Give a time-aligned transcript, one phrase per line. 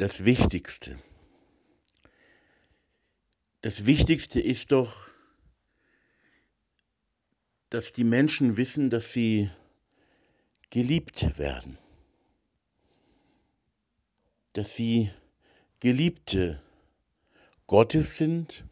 [0.00, 0.98] das Wichtigste.
[3.60, 5.10] Das Wichtigste ist doch,
[7.68, 9.50] dass die Menschen wissen, dass sie
[10.70, 11.76] geliebt werden,
[14.54, 15.10] dass sie
[15.80, 16.62] Geliebte
[17.66, 18.64] Gottes sind,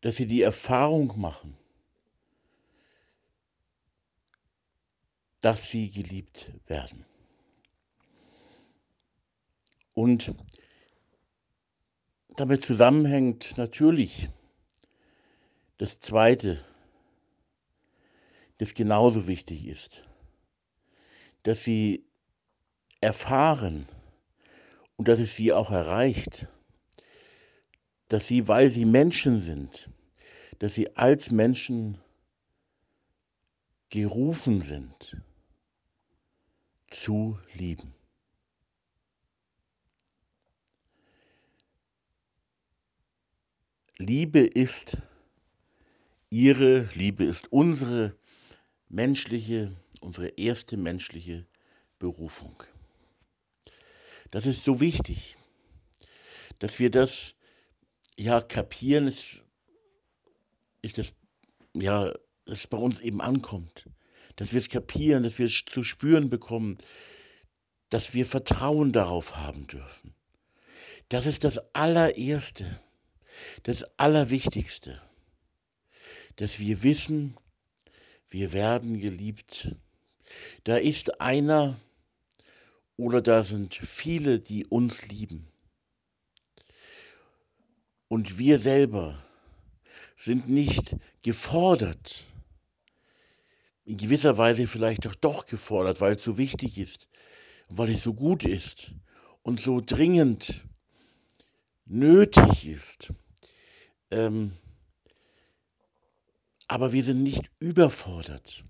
[0.00, 1.54] dass sie die Erfahrung machen,
[5.42, 7.04] dass sie geliebt werden.
[9.98, 10.32] Und
[12.28, 14.28] damit zusammenhängt natürlich
[15.78, 16.64] das Zweite,
[18.58, 20.04] das genauso wichtig ist,
[21.42, 22.04] dass sie
[23.00, 23.88] erfahren
[24.96, 26.46] und dass es sie auch erreicht,
[28.06, 29.90] dass sie, weil sie Menschen sind,
[30.60, 31.98] dass sie als Menschen
[33.90, 35.16] gerufen sind,
[36.86, 37.97] zu lieben.
[44.00, 44.96] Liebe ist
[46.30, 48.14] ihre, Liebe ist unsere
[48.88, 51.46] menschliche, unsere erste menschliche
[51.98, 52.62] Berufung.
[54.30, 55.36] Das ist so wichtig,
[56.60, 57.34] dass wir das
[58.16, 59.42] ja kapieren, ist,
[60.80, 61.12] ist das,
[61.74, 62.12] ja,
[62.44, 63.86] dass es bei uns eben ankommt,
[64.36, 66.78] dass wir es kapieren, dass wir es zu spüren bekommen,
[67.90, 70.14] dass wir Vertrauen darauf haben dürfen.
[71.08, 72.80] Das ist das allererste
[73.64, 75.00] das Allerwichtigste,
[76.36, 77.36] dass wir wissen,
[78.28, 79.74] wir werden geliebt.
[80.64, 81.80] Da ist einer
[82.96, 85.48] oder da sind viele, die uns lieben.
[88.08, 89.22] Und wir selber
[90.16, 92.24] sind nicht gefordert,
[93.84, 97.08] in gewisser Weise vielleicht auch doch gefordert, weil es so wichtig ist,
[97.68, 98.92] weil es so gut ist
[99.42, 100.64] und so dringend
[101.86, 103.12] nötig ist.
[104.10, 104.52] Ähm,
[106.66, 108.64] aber wir sind nicht überfordert,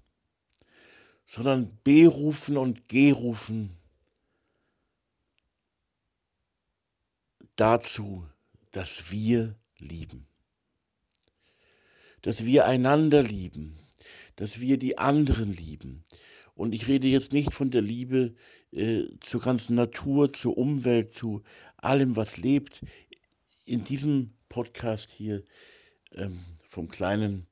[1.25, 3.77] sondern berufen und gerufen
[7.57, 8.25] dazu,
[8.71, 10.27] dass wir lieben,
[12.23, 13.79] dass wir einander lieben,
[14.37, 16.05] dass wir die anderen lieben.
[16.55, 18.35] Und ich rede jetzt nicht von der Liebe
[18.73, 21.43] äh, zur ganzen Natur, zur Umwelt, zu
[21.77, 22.81] allem, was lebt.
[23.65, 25.43] In diesem Podcast hier
[26.13, 27.47] ähm, vom kleinen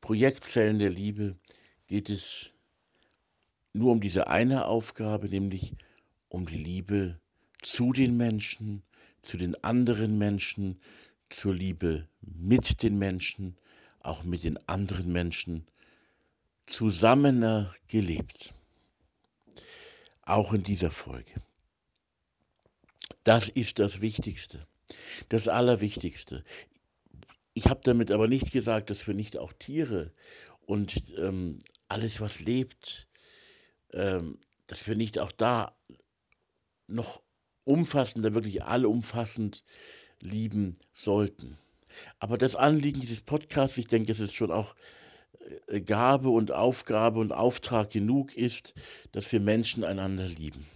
[0.00, 1.36] Projekt Zellen der Liebe
[1.86, 2.50] geht es
[3.72, 5.74] nur um diese eine Aufgabe, nämlich
[6.28, 7.20] um die Liebe
[7.62, 8.82] zu den Menschen,
[9.20, 10.80] zu den anderen Menschen,
[11.28, 13.56] zur Liebe mit den Menschen,
[14.00, 15.66] auch mit den anderen Menschen,
[16.66, 18.54] zusammener gelebt.
[20.22, 21.34] Auch in dieser Folge.
[23.24, 24.66] Das ist das Wichtigste.
[25.28, 26.44] Das Allerwichtigste.
[27.54, 30.12] Ich habe damit aber nicht gesagt, dass wir nicht auch Tiere
[30.66, 31.58] und ähm,
[31.88, 33.08] alles, was lebt,
[33.92, 35.76] ähm, dass wir nicht auch da
[36.86, 37.22] noch
[37.64, 39.64] umfassender, wirklich allumfassend
[40.20, 41.58] lieben sollten.
[42.18, 44.74] Aber das Anliegen dieses Podcasts, ich denke, es ist schon auch
[45.66, 48.74] äh, Gabe und Aufgabe und Auftrag genug ist,
[49.12, 50.66] dass wir Menschen einander lieben.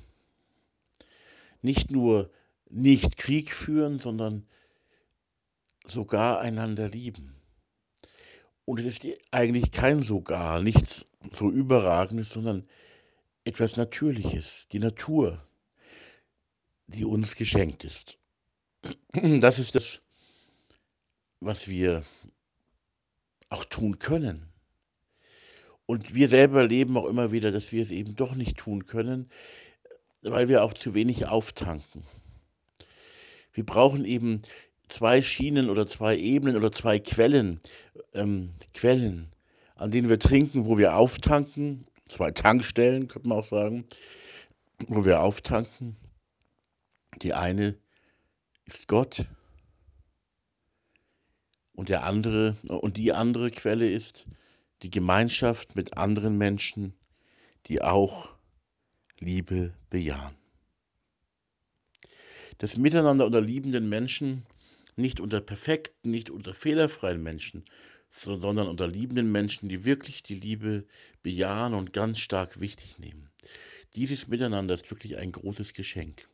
[1.62, 2.30] Nicht nur
[2.70, 4.46] nicht Krieg führen, sondern
[5.84, 7.34] sogar einander lieben.
[8.64, 12.68] Und es ist eigentlich kein sogar, nichts so Überragendes, sondern
[13.44, 15.44] etwas Natürliches, die Natur,
[16.86, 18.18] die uns geschenkt ist.
[19.40, 20.02] Das ist das,
[21.40, 22.04] was wir
[23.48, 24.48] auch tun können.
[25.86, 29.28] Und wir selber erleben auch immer wieder, dass wir es eben doch nicht tun können,
[30.22, 32.04] weil wir auch zu wenig auftanken.
[33.52, 34.42] Wir brauchen eben
[34.88, 37.60] zwei Schienen oder zwei Ebenen oder zwei Quellen,
[38.14, 39.32] ähm, Quellen,
[39.74, 43.86] an denen wir trinken, wo wir auftanken, zwei Tankstellen, könnte man auch sagen,
[44.88, 45.96] wo wir auftanken.
[47.22, 47.76] Die eine
[48.64, 49.26] ist Gott
[51.74, 54.26] und der andere und die andere Quelle ist
[54.82, 56.94] die Gemeinschaft mit anderen Menschen,
[57.66, 58.34] die auch
[59.18, 60.39] Liebe bejahen
[62.60, 64.44] das Miteinander unter liebenden Menschen,
[64.94, 67.64] nicht unter perfekten, nicht unter fehlerfreien Menschen,
[68.10, 70.84] sondern unter liebenden Menschen, die wirklich die Liebe
[71.22, 73.30] bejahen und ganz stark wichtig nehmen.
[73.94, 76.28] Dieses Miteinander ist wirklich ein großes Geschenk.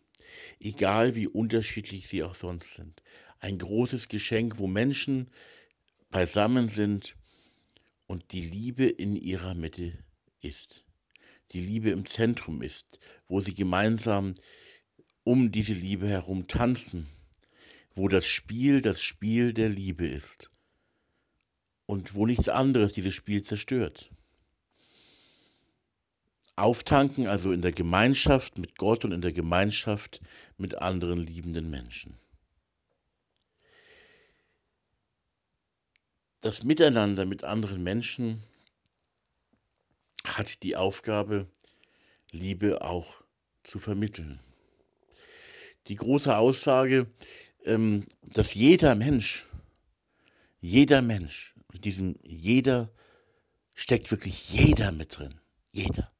[0.58, 3.04] Egal wie unterschiedlich sie auch sonst sind.
[3.38, 5.30] Ein großes Geschenk, wo Menschen
[6.10, 7.14] beisammen sind
[8.08, 9.92] und die Liebe in ihrer Mitte
[10.40, 10.84] ist.
[11.52, 12.98] Die Liebe im Zentrum ist,
[13.28, 14.34] wo sie gemeinsam
[15.26, 17.08] um diese Liebe herum tanzen,
[17.96, 20.50] wo das Spiel das Spiel der Liebe ist
[21.86, 24.12] und wo nichts anderes dieses Spiel zerstört.
[26.54, 30.20] Auftanken, also in der Gemeinschaft mit Gott und in der Gemeinschaft
[30.58, 32.16] mit anderen liebenden Menschen.
[36.40, 38.44] Das Miteinander mit anderen Menschen
[40.24, 41.48] hat die Aufgabe,
[42.30, 43.24] Liebe auch
[43.64, 44.38] zu vermitteln.
[45.88, 47.06] Die große Aussage,
[47.64, 49.46] ähm, dass jeder Mensch,
[50.60, 52.90] jeder Mensch, in diesem jeder
[53.74, 55.34] steckt wirklich jeder mit drin.
[55.72, 56.10] Jeder.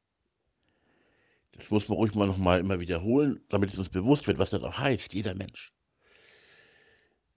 [1.53, 4.63] Das muss man ruhig mal nochmal immer wiederholen, damit es uns bewusst wird, was das
[4.63, 5.15] auch heißt.
[5.15, 5.73] Jeder Mensch.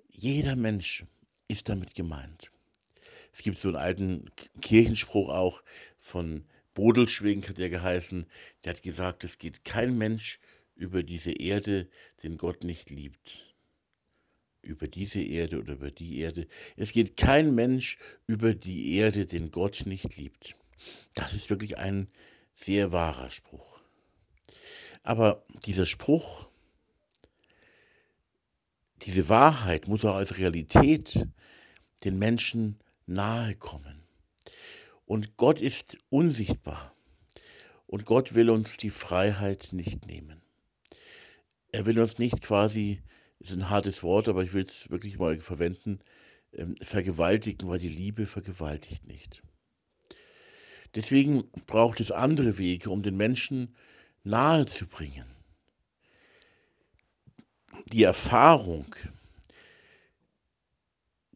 [0.10, 1.06] Jeder Mensch
[1.48, 2.52] ist damit gemeint.
[3.32, 4.30] Es gibt so einen alten
[4.62, 5.64] Kirchenspruch auch
[5.98, 8.26] von Bodelschwing, hat der geheißen.
[8.64, 10.40] Der hat gesagt, es geht kein Mensch
[10.80, 11.90] über diese Erde,
[12.24, 13.54] den Gott nicht liebt.
[14.62, 16.48] Über diese Erde oder über die Erde.
[16.78, 17.98] Es geht kein Mensch
[18.28, 20.56] über die Erde, den Gott nicht liebt.
[21.16, 22.08] Das ist wirklich ein
[22.54, 23.82] sehr wahrer Spruch.
[25.04, 26.48] Aber dieser Spruch,
[29.02, 31.28] diese Wahrheit muss auch als Realität
[32.04, 34.04] den Menschen nahe kommen.
[35.06, 36.96] Und Gott ist unsichtbar.
[37.88, 40.42] Und Gott will uns die Freiheit nicht nehmen.
[41.72, 43.02] Er will uns nicht quasi,
[43.40, 46.00] ist ein hartes Wort, aber ich will es wirklich mal verwenden,
[46.54, 49.44] ähm, vergewaltigen, weil die Liebe vergewaltigt nicht.
[50.96, 53.76] Deswegen braucht es andere Wege, um den Menschen
[54.24, 55.26] nahe zu bringen.
[57.92, 58.96] Die Erfahrung,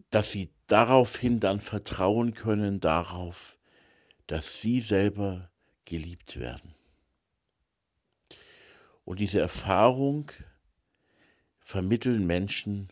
[0.10, 3.60] dass sie daraufhin dann vertrauen können darauf,
[4.28, 5.52] dass sie selber
[5.86, 6.74] geliebt werden.
[9.06, 10.32] Und diese Erfahrung
[11.60, 12.92] vermitteln Menschen,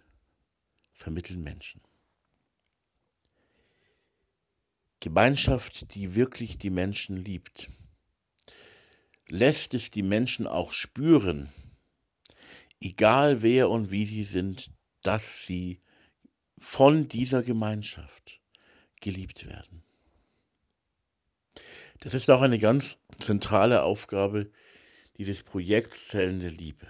[0.93, 1.81] vermitteln Menschen.
[4.99, 7.69] Gemeinschaft, die wirklich die Menschen liebt,
[9.27, 11.51] lässt es die Menschen auch spüren,
[12.79, 14.71] egal wer und wie sie sind,
[15.01, 15.81] dass sie
[16.59, 18.39] von dieser Gemeinschaft
[18.99, 19.83] geliebt werden.
[22.01, 24.51] Das ist auch eine ganz zentrale Aufgabe
[25.21, 26.87] dieses Projekts Zellen der Liebe.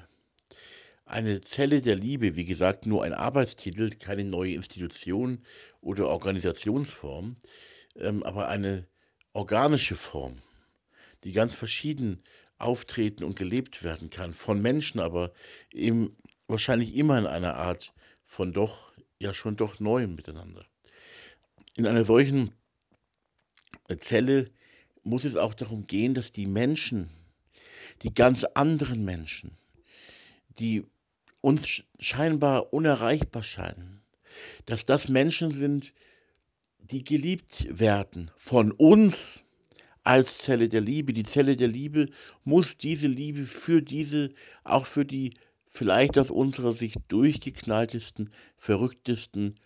[1.03, 5.43] Eine Zelle der Liebe, wie gesagt, nur ein Arbeitstitel, keine neue Institution
[5.81, 7.35] oder Organisationsform,
[7.97, 8.87] ähm, aber eine
[9.33, 10.41] organische Form,
[11.25, 12.23] die ganz verschieden
[12.57, 15.33] auftreten und gelebt werden kann, von Menschen, aber
[15.73, 16.15] eben
[16.47, 17.93] wahrscheinlich immer in einer Art
[18.23, 20.65] von doch ja schon doch neu miteinander.
[21.75, 22.53] In einer solchen
[23.99, 24.51] Zelle
[25.03, 27.09] muss es auch darum gehen, dass die Menschen,
[28.03, 29.57] die ganz anderen Menschen,
[30.59, 30.83] die
[31.41, 34.01] uns scheinbar unerreichbar scheinen,
[34.65, 35.93] dass das Menschen sind,
[36.79, 39.43] die geliebt werden von uns
[40.03, 41.13] als Zelle der Liebe.
[41.13, 42.09] Die Zelle der Liebe
[42.43, 44.31] muss diese Liebe für diese,
[44.63, 45.33] auch für die
[45.67, 49.59] vielleicht aus unserer Sicht durchgeknalltesten, verrücktesten,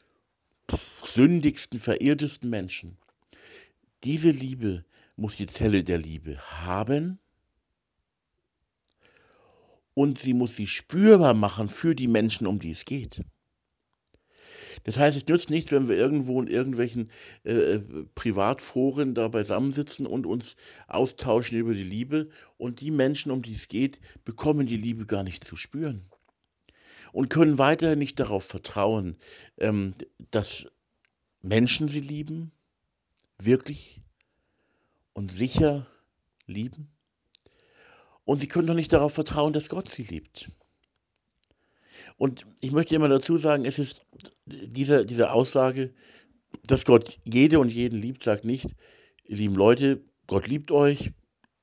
[1.03, 2.97] sündigsten, verirrtesten Menschen.
[4.03, 4.85] Diese Liebe
[5.15, 7.19] muss die Zelle der Liebe haben
[9.95, 13.21] und sie muss sie spürbar machen für die Menschen, um die es geht.
[14.83, 17.09] Das heißt, es nützt nichts, wenn wir irgendwo in irgendwelchen
[17.43, 17.79] äh,
[18.13, 20.55] Privatforen da beisammensitzen und uns
[20.87, 25.23] austauschen über die Liebe und die Menschen, um die es geht, bekommen die Liebe gar
[25.23, 26.05] nicht zu spüren
[27.13, 29.15] und können weiterhin nicht darauf vertrauen,
[29.57, 29.95] ähm,
[30.29, 30.67] dass
[31.41, 32.51] Menschen sie lieben,
[33.39, 34.01] wirklich
[35.13, 35.87] und sicher
[36.45, 36.94] lieben.
[38.25, 40.51] Und sie können doch nicht darauf vertrauen, dass Gott sie liebt.
[42.17, 44.01] Und ich möchte immer dazu sagen, es ist
[44.45, 45.93] diese, diese Aussage,
[46.65, 48.67] dass Gott jede und jeden liebt, sagt nicht,
[49.25, 51.11] lieben Leute, Gott liebt euch,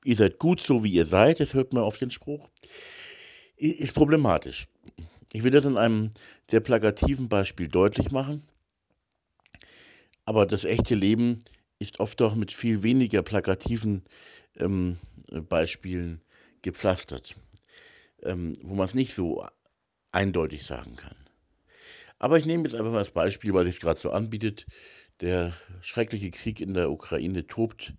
[0.05, 2.49] ihr seid gut so, wie ihr seid, das hört man auf den Spruch,
[3.57, 4.67] ist problematisch.
[5.33, 6.11] Ich will das in einem
[6.49, 8.43] sehr plakativen Beispiel deutlich machen,
[10.25, 11.43] aber das echte Leben
[11.79, 14.03] ist oft auch mit viel weniger plakativen
[14.57, 14.97] ähm,
[15.49, 16.21] Beispielen
[16.63, 17.35] gepflastert,
[18.23, 19.45] ähm, wo man es nicht so
[20.11, 21.15] eindeutig sagen kann.
[22.17, 24.65] Aber ich nehme jetzt einfach mal das Beispiel, weil es gerade so anbietet.
[25.19, 27.93] Der schreckliche Krieg in der Ukraine tobt,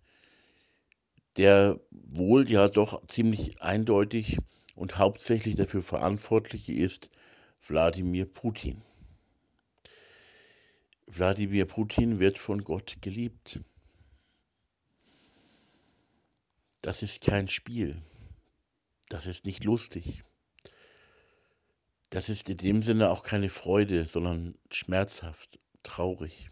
[1.36, 4.38] der wohl ja doch ziemlich eindeutig
[4.74, 7.10] und hauptsächlich dafür verantwortliche ist
[7.66, 8.82] Wladimir Putin.
[11.06, 13.60] Wladimir Putin wird von Gott geliebt.
[16.82, 18.02] Das ist kein Spiel.
[19.08, 20.22] Das ist nicht lustig.
[22.10, 26.48] das ist in dem Sinne auch keine Freude, sondern schmerzhaft, traurig.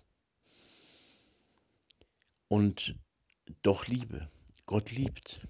[2.49, 2.97] Und
[3.62, 4.28] doch Liebe.
[4.66, 5.47] Gott liebt.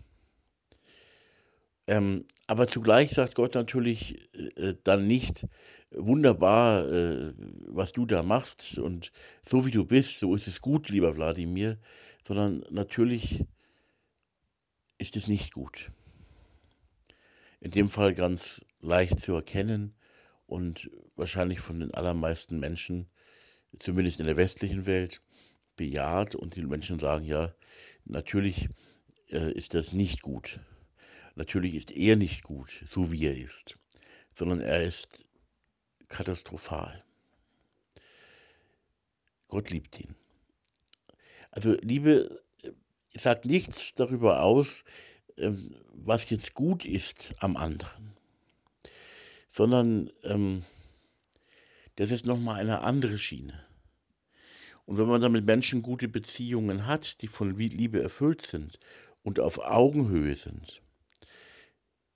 [1.87, 5.47] Ähm, aber zugleich sagt Gott natürlich äh, dann nicht,
[5.91, 7.33] wunderbar, äh,
[7.67, 11.79] was du da machst und so wie du bist, so ist es gut, lieber Wladimir,
[12.27, 13.45] sondern natürlich
[14.99, 15.91] ist es nicht gut.
[17.63, 19.95] In dem Fall ganz leicht zu erkennen
[20.47, 23.09] und wahrscheinlich von den allermeisten Menschen,
[23.79, 25.23] zumindest in der westlichen Welt,
[25.77, 27.55] bejaht und die Menschen sagen, ja,
[28.05, 28.69] natürlich
[29.31, 30.59] äh, ist das nicht gut.
[31.37, 33.79] Natürlich ist er nicht gut, so wie er ist,
[34.35, 35.23] sondern er ist
[36.09, 37.05] katastrophal.
[39.47, 40.17] Gott liebt ihn.
[41.53, 42.73] Also Liebe äh,
[43.17, 44.83] sagt nichts darüber aus,
[45.43, 48.15] ähm, was jetzt gut ist am anderen,
[49.51, 50.65] sondern ähm,
[51.97, 53.65] das ist nochmal eine andere Schiene.
[54.87, 58.79] Und wenn man dann mit Menschen gute Beziehungen hat, die von Liebe erfüllt sind
[59.23, 60.83] und auf Augenhöhe sind,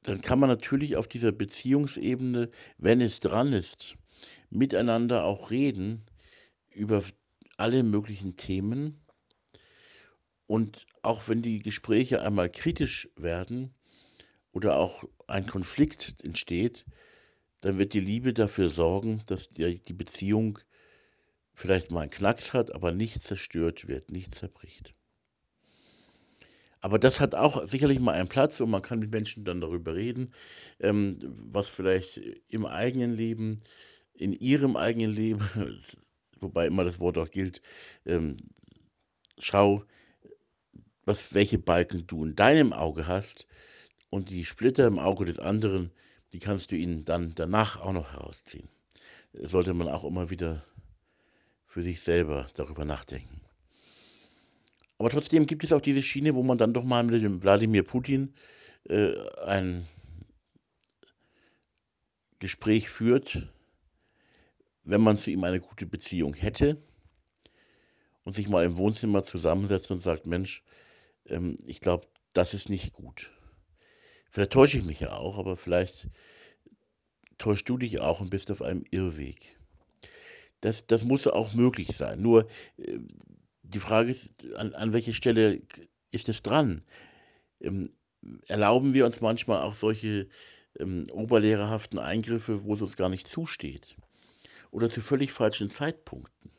[0.03, 3.97] dann kann man natürlich auf dieser Beziehungsebene, wenn es dran ist,
[4.51, 6.07] miteinander auch reden
[6.71, 7.03] über
[7.57, 9.01] alle möglichen Themen.
[10.47, 13.75] Und auch wenn die Gespräche einmal kritisch werden
[14.53, 16.85] oder auch ein Konflikt entsteht,
[17.61, 20.59] dann wird die Liebe dafür sorgen, dass die, Beziehung
[21.55, 24.95] vielleicht mal einen Knacks hat, aber nicht zerstört wird, nicht zerbricht.
[26.81, 29.97] Aber das hat auch sicherlich mal einen Platz und man kann mit Menschen dann darüber
[29.97, 30.33] reden,
[30.79, 31.17] ähm,
[31.51, 33.61] was vielleicht im eigenen Leben,
[34.13, 35.41] in ihrem eigenen Leben,
[36.41, 37.63] wobei immer das Wort auch gilt,
[38.05, 38.37] ähm,
[39.39, 39.85] schau,
[41.07, 43.47] was, welche Balken du in deinem Auge hast
[44.11, 45.93] und die Splitter im Auge des anderen,
[46.33, 48.69] die kannst du ihnen dann danach auch noch herausziehen.
[49.33, 50.65] Sollte man auch immer wieder
[51.65, 53.41] für sich selber darüber nachdenken.
[54.99, 57.83] Aber trotzdem gibt es auch diese Schiene, wo man dann doch mal mit dem Wladimir
[57.83, 58.35] Putin
[58.89, 59.13] äh,
[59.45, 59.87] ein
[62.39, 63.47] Gespräch führt,
[64.85, 66.79] wenn man zu ihm eine gute Beziehung hätte
[68.25, 70.63] und sich mal im Wohnzimmer zusammensetzt und sagt, Mensch,
[71.29, 73.33] ähm, ich glaube, das ist nicht gut.
[74.31, 76.09] Vielleicht täusche ich mich ja auch, aber vielleicht
[77.39, 79.59] täuschst du dich auch und bist auf einem Irrweg.
[80.61, 82.21] Das, das muss auch möglich sein.
[82.21, 82.99] Nur äh,
[83.63, 85.63] die Frage ist, an, an welche Stelle
[86.11, 86.83] ist es dran?
[87.61, 87.89] Ähm,
[88.47, 90.29] erlauben wir uns manchmal auch solche
[90.79, 93.97] ähm, oberlehrerhaften Eingriffe, wo es uns gar nicht zusteht?
[94.71, 96.51] Oder zu völlig falschen Zeitpunkten?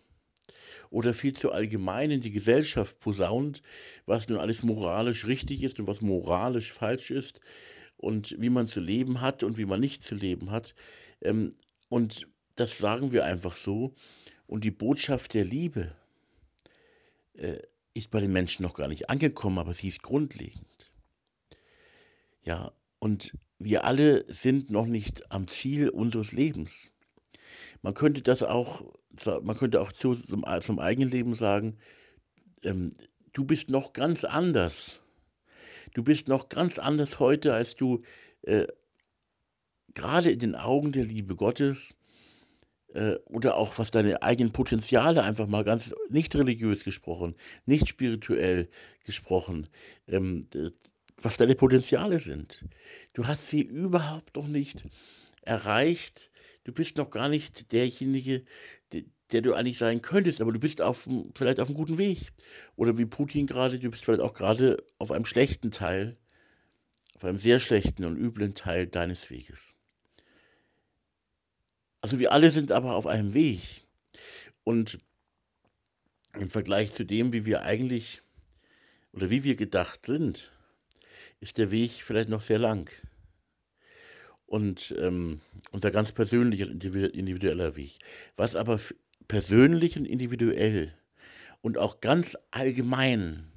[0.89, 3.61] Oder viel zu allgemein in die Gesellschaft posaunt,
[4.05, 7.41] was nun alles moralisch richtig ist und was moralisch falsch ist
[7.97, 10.75] und wie man zu leben hat und wie man nicht zu leben hat.
[11.21, 11.55] Ähm,
[11.89, 13.93] und das sagen wir einfach so.
[14.45, 15.93] Und die Botschaft der Liebe,
[17.33, 17.59] äh,
[17.93, 20.91] ist bei den Menschen noch gar nicht angekommen, aber sie ist grundlegend.
[22.43, 26.91] Ja, und wir alle sind noch nicht am Ziel unseres Lebens.
[27.81, 28.83] Man könnte das auch,
[29.41, 31.77] man könnte auch zu, zum, zum eigenen Leben sagen,
[32.63, 32.91] ähm,
[33.33, 35.01] du bist noch ganz anders.
[35.93, 38.01] Du bist noch ganz anders heute, als du
[38.43, 38.67] äh,
[39.93, 41.95] gerade in den Augen der Liebe Gottes
[42.93, 47.35] äh, oder auch was deine eigenen Potenziale einfach mal ganz nicht religiös gesprochen,
[47.65, 48.69] nicht spirituell
[49.05, 49.67] gesprochen,
[50.07, 50.47] ähm,
[51.21, 52.65] was deine Potenziale sind.
[53.13, 54.85] Du hast sie überhaupt noch nicht
[55.41, 56.29] erreicht.
[56.67, 58.43] Du bist noch gar nicht derjenige,
[58.91, 62.33] der, der du eigentlich sein könntest, aber du bist auf, vielleicht auf einem guten Weg.
[62.75, 66.17] Oder wie Putin gerade, du bist vielleicht auch gerade auf einem schlechten Teil,
[67.15, 69.75] auf einem sehr schlechten und üblen Teil deines Weges.
[72.01, 73.85] Also wir alle sind aber auf einem Weg.
[74.65, 74.99] Und
[76.33, 78.21] im Vergleich zu dem, wie wir eigentlich
[79.13, 80.51] oder wie wir gedacht sind,
[81.39, 82.91] ist der Weg vielleicht noch sehr lang.
[84.47, 87.99] Und ähm, unser ganz persönlicher, individueller Weg.
[88.35, 88.79] Was aber
[89.27, 90.93] persönlich und individuell
[91.61, 93.51] und auch ganz allgemein,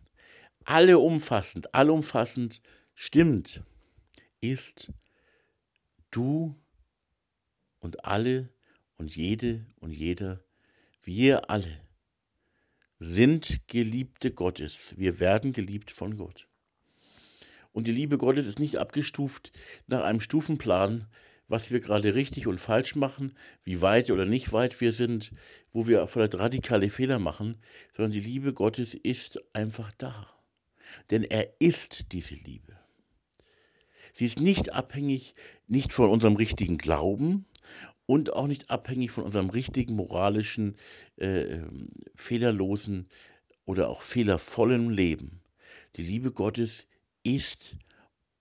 [0.64, 2.60] alle umfassend, allumfassend
[2.94, 3.62] stimmt,
[4.40, 4.92] ist,
[6.10, 6.54] du
[7.78, 8.50] und alle
[8.96, 10.42] und jede und jeder,
[11.02, 11.80] wir alle
[12.98, 14.94] sind Geliebte Gottes.
[14.96, 16.49] Wir werden geliebt von Gott.
[17.72, 19.52] Und die Liebe Gottes ist nicht abgestuft
[19.86, 21.06] nach einem Stufenplan,
[21.48, 23.32] was wir gerade richtig und falsch machen,
[23.64, 25.32] wie weit oder nicht weit wir sind,
[25.72, 27.56] wo wir vielleicht radikale Fehler machen,
[27.94, 30.28] sondern die Liebe Gottes ist einfach da.
[31.10, 32.76] Denn er ist diese Liebe.
[34.12, 35.34] Sie ist nicht abhängig,
[35.66, 37.46] nicht von unserem richtigen Glauben,
[38.10, 40.74] und auch nicht abhängig von unserem richtigen, moralischen,
[41.16, 43.06] äh, ähm, fehlerlosen
[43.66, 45.42] oder auch fehlervollen Leben.
[45.94, 46.88] Die Liebe Gottes
[47.22, 47.76] ist,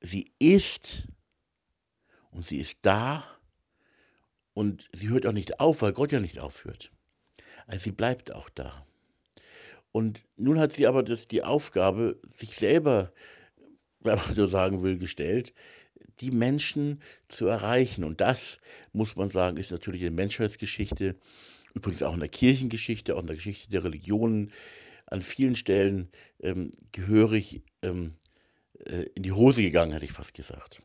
[0.01, 1.07] sie ist
[2.31, 3.23] und sie ist da
[4.53, 6.91] und sie hört auch nicht auf, weil Gott ja nicht aufhört.
[7.67, 8.85] Also sie bleibt auch da.
[9.91, 13.11] Und nun hat sie aber das, die Aufgabe, sich selber,
[13.99, 15.53] wenn man so sagen will, gestellt,
[16.19, 18.03] die Menschen zu erreichen.
[18.03, 18.59] Und das,
[18.93, 21.15] muss man sagen, ist natürlich in der Menschheitsgeschichte,
[21.73, 24.51] übrigens auch in der Kirchengeschichte, auch in der Geschichte der Religionen,
[25.05, 26.09] an vielen Stellen
[26.39, 28.11] ähm, gehörig ähm,
[28.85, 30.81] äh, in die Hose gegangen, hätte ich fast gesagt.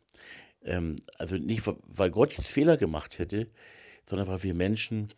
[0.63, 3.49] Ähm, also nicht, weil Gott jetzt Fehler gemacht hätte,
[4.09, 5.09] sondern weil wir Menschen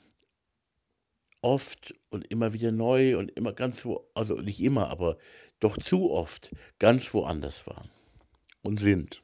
[1.43, 5.17] oft und immer wieder neu und immer ganz wo, also nicht immer, aber
[5.61, 7.91] doch zu oft ganz woanders waren
[8.63, 9.23] und sind.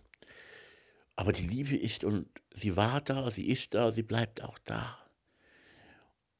[1.16, 4.98] Aber die Liebe ist und sie war da, sie ist da, sie bleibt auch da.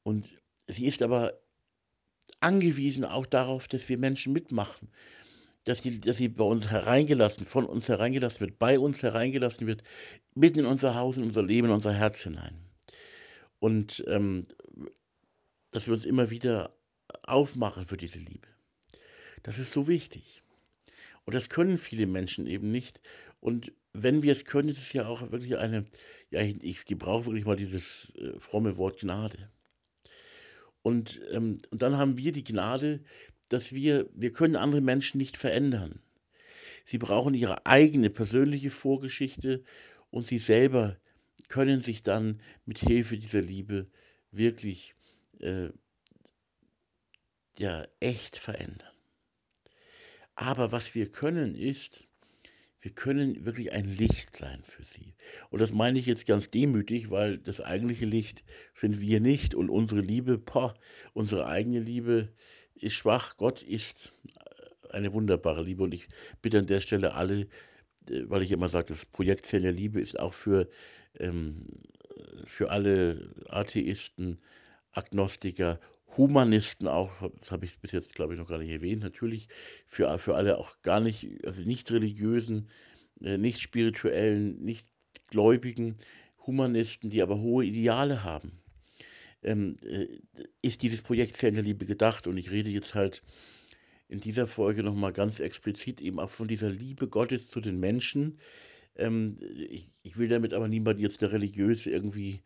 [0.03, 0.27] Und
[0.67, 1.33] sie ist aber
[2.39, 4.89] angewiesen auch darauf, dass wir Menschen mitmachen,
[5.65, 9.83] dass, die, dass sie bei uns hereingelassen, von uns hereingelassen wird, bei uns hereingelassen wird,
[10.35, 12.57] mitten in unser Haus, in unser Leben, in unser Herz hinein.
[13.59, 14.43] Und ähm,
[15.71, 16.75] dass wir uns immer wieder
[17.23, 18.47] aufmachen für diese Liebe.
[19.41, 20.41] Das ist so wichtig.
[21.25, 23.01] Und das können viele Menschen eben nicht.
[23.39, 25.85] Und wenn wir es können, ist es ja auch wirklich eine,
[26.29, 29.49] ja, ich, ich gebrauche wirklich mal dieses äh, fromme Wort Gnade.
[30.81, 33.03] Und, ähm, und dann haben wir die Gnade,
[33.53, 36.01] dass wir, wir können andere Menschen nicht verändern.
[36.85, 39.63] Sie brauchen ihre eigene persönliche Vorgeschichte
[40.09, 40.97] und sie selber
[41.49, 43.85] können sich dann mit Hilfe dieser Liebe
[44.31, 44.95] wirklich
[45.39, 45.69] äh,
[47.59, 48.89] ja echt verändern.
[50.33, 52.07] Aber was wir können ist,
[52.81, 55.13] wir können wirklich ein Licht sein für sie.
[55.51, 58.43] Und das meine ich jetzt ganz demütig, weil das eigentliche Licht
[58.73, 60.73] sind wir nicht und unsere Liebe, boah,
[61.13, 62.33] unsere eigene Liebe
[62.75, 63.37] ist schwach.
[63.37, 64.11] Gott ist
[64.93, 65.83] eine wunderbare Liebe.
[65.83, 66.07] Und ich
[66.41, 67.41] bitte an der Stelle alle,
[68.09, 70.69] äh, weil ich immer sage, das Projekt Zellen der Liebe ist auch für,
[71.19, 71.57] ähm,
[72.45, 74.39] für alle Atheisten,
[74.91, 75.79] Agnostiker,
[76.17, 79.47] Humanisten auch, das habe ich bis jetzt, glaube ich, noch gar nicht erwähnt, natürlich
[79.87, 82.69] für, für alle auch gar nicht, also nicht religiösen,
[83.21, 84.87] äh, nicht spirituellen, nicht
[85.27, 85.97] gläubigen
[86.45, 88.62] Humanisten, die aber hohe Ideale haben,
[89.43, 90.07] ähm, äh,
[90.61, 92.27] ist dieses Projekt Zellen der Liebe gedacht.
[92.27, 93.23] Und ich rede jetzt halt
[94.07, 98.39] in dieser Folge nochmal ganz explizit eben auch von dieser Liebe Gottes zu den Menschen.
[98.95, 99.37] Ähm,
[99.69, 102.41] ich, ich, will damit aber niemand jetzt der religiös irgendwie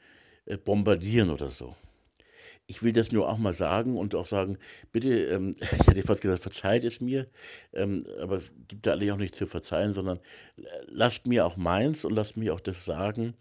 [0.45, 1.75] äh, bombardieren oder so
[2.67, 4.57] ich will das nur auch mal sagen und auch sagen,
[4.91, 7.27] bitte, ähm, ich hätte fast gesagt, verzeiht es mir,
[7.73, 10.19] ähm, aber es gibt da alle auch nicht zu verzeihen, sondern
[10.85, 13.33] lasst mir auch meins und lasst mir auch das sagen,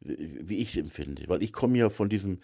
[0.00, 1.22] wie ich es empfinde.
[1.28, 2.40] Weil ich komme ja von diesem,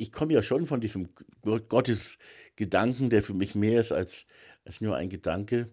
[0.00, 1.10] ich komme ja schon von diesem
[1.42, 4.26] Gottesgedanken, der für mich mehr ist als,
[4.64, 5.68] als nur ein Gedanke.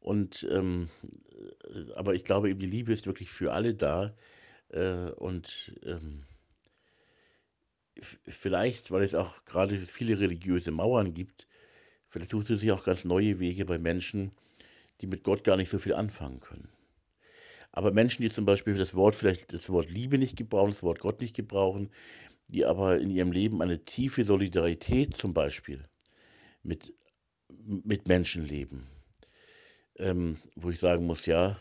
[0.00, 0.88] Und ähm,
[1.96, 4.14] aber ich glaube eben, die Liebe ist wirklich für alle da.
[4.68, 6.24] Äh, und ähm,
[8.28, 11.46] vielleicht, weil es auch gerade viele religiöse Mauern gibt,
[12.08, 14.30] vielleicht sucht sich auch ganz neue Wege bei Menschen,
[15.00, 16.68] die mit Gott gar nicht so viel anfangen können.
[17.72, 21.00] Aber Menschen, die zum Beispiel das Wort, vielleicht das Wort Liebe nicht gebrauchen, das Wort
[21.00, 21.90] Gott nicht gebrauchen,
[22.50, 25.84] die aber in ihrem Leben eine tiefe Solidarität zum Beispiel
[26.62, 26.94] mit,
[27.48, 28.86] mit Menschen leben,
[29.96, 31.58] ähm, wo ich sagen muss, ja,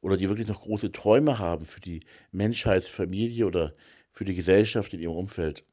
[0.00, 3.74] oder die wirklich noch große Träume haben für die Menschheitsfamilie oder
[4.12, 5.64] für die Gesellschaft in ihrem Umfeld.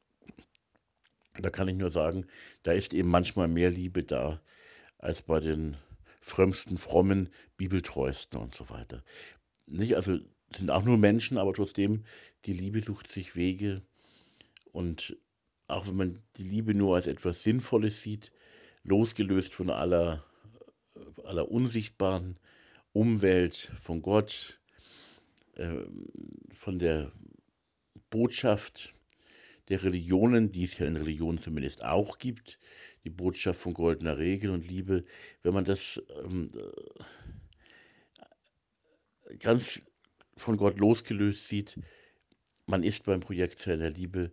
[1.38, 2.26] Da kann ich nur sagen,
[2.62, 4.40] da ist eben manchmal mehr Liebe da
[4.98, 5.76] als bei den
[6.20, 9.04] frömmsten, frommen, bibeltreuesten und so weiter.
[9.66, 10.18] Nicht, also
[10.54, 12.04] sind auch nur Menschen, aber trotzdem,
[12.44, 13.82] die Liebe sucht sich Wege.
[14.76, 15.16] Und
[15.68, 18.30] auch wenn man die Liebe nur als etwas Sinnvolles sieht,
[18.82, 20.22] losgelöst von aller,
[21.24, 22.38] aller unsichtbaren
[22.92, 24.60] Umwelt, von Gott,
[25.54, 25.78] äh,
[26.52, 27.10] von der
[28.10, 28.92] Botschaft
[29.70, 32.58] der Religionen, die es ja in Religionen zumindest auch gibt,
[33.04, 35.04] die Botschaft von goldener Regel und Liebe,
[35.42, 36.52] wenn man das ähm,
[39.24, 39.80] äh, ganz
[40.36, 41.80] von Gott losgelöst sieht,
[42.66, 44.32] man ist beim Projekt Zellen der Liebe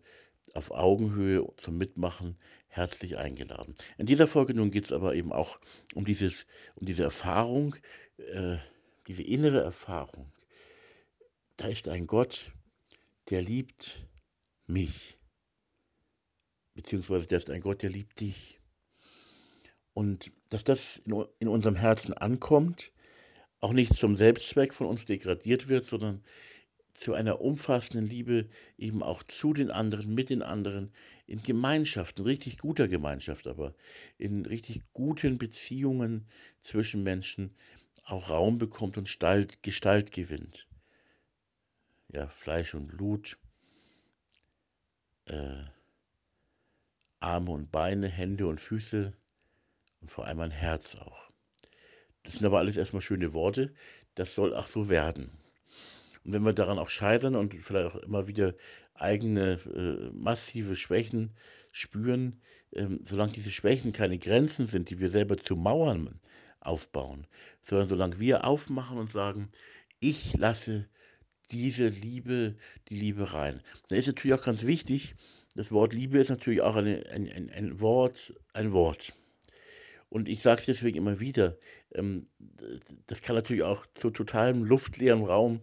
[0.53, 3.75] auf Augenhöhe zum Mitmachen herzlich eingeladen.
[3.97, 5.59] In dieser Folge nun geht es aber eben auch
[5.93, 7.75] um, dieses, um diese Erfahrung,
[8.17, 8.57] äh,
[9.07, 10.31] diese innere Erfahrung.
[11.57, 12.51] Da ist ein Gott,
[13.29, 14.07] der liebt
[14.67, 15.19] mich.
[16.73, 18.59] Beziehungsweise der ist ein Gott, der liebt dich.
[19.93, 21.01] Und dass das
[21.39, 22.91] in unserem Herzen ankommt,
[23.59, 26.23] auch nicht zum Selbstzweck von uns degradiert wird, sondern
[26.93, 30.91] zu einer umfassenden Liebe eben auch zu den anderen, mit den anderen,
[31.25, 33.73] in Gemeinschaft, in richtig guter Gemeinschaft, aber
[34.17, 36.27] in richtig guten Beziehungen
[36.61, 37.55] zwischen Menschen
[38.05, 40.67] auch Raum bekommt und Gestalt, Gestalt gewinnt.
[42.09, 43.37] Ja, Fleisch und Blut,
[45.25, 45.63] äh,
[47.19, 49.13] Arme und Beine, Hände und Füße
[50.01, 51.31] und vor allem ein Herz auch.
[52.23, 53.73] Das sind aber alles erstmal schöne Worte.
[54.15, 55.31] Das soll auch so werden.
[56.23, 58.55] Und wenn wir daran auch scheitern und vielleicht auch immer wieder
[58.93, 61.31] eigene äh, massive Schwächen
[61.71, 62.41] spüren,
[62.73, 66.19] ähm, solange diese Schwächen keine Grenzen sind, die wir selber zu Mauern
[66.59, 67.27] aufbauen,
[67.63, 69.49] sondern solange wir aufmachen und sagen,
[69.99, 70.87] ich lasse
[71.51, 72.55] diese Liebe,
[72.89, 73.61] die Liebe rein.
[73.89, 75.15] Da ist natürlich auch ganz wichtig,
[75.55, 79.13] das Wort Liebe ist natürlich auch eine, ein, ein, ein Wort, ein Wort.
[80.09, 81.57] Und ich sage es deswegen immer wieder,
[81.93, 82.27] ähm,
[83.07, 85.61] das kann natürlich auch zu totalem luftleeren Raum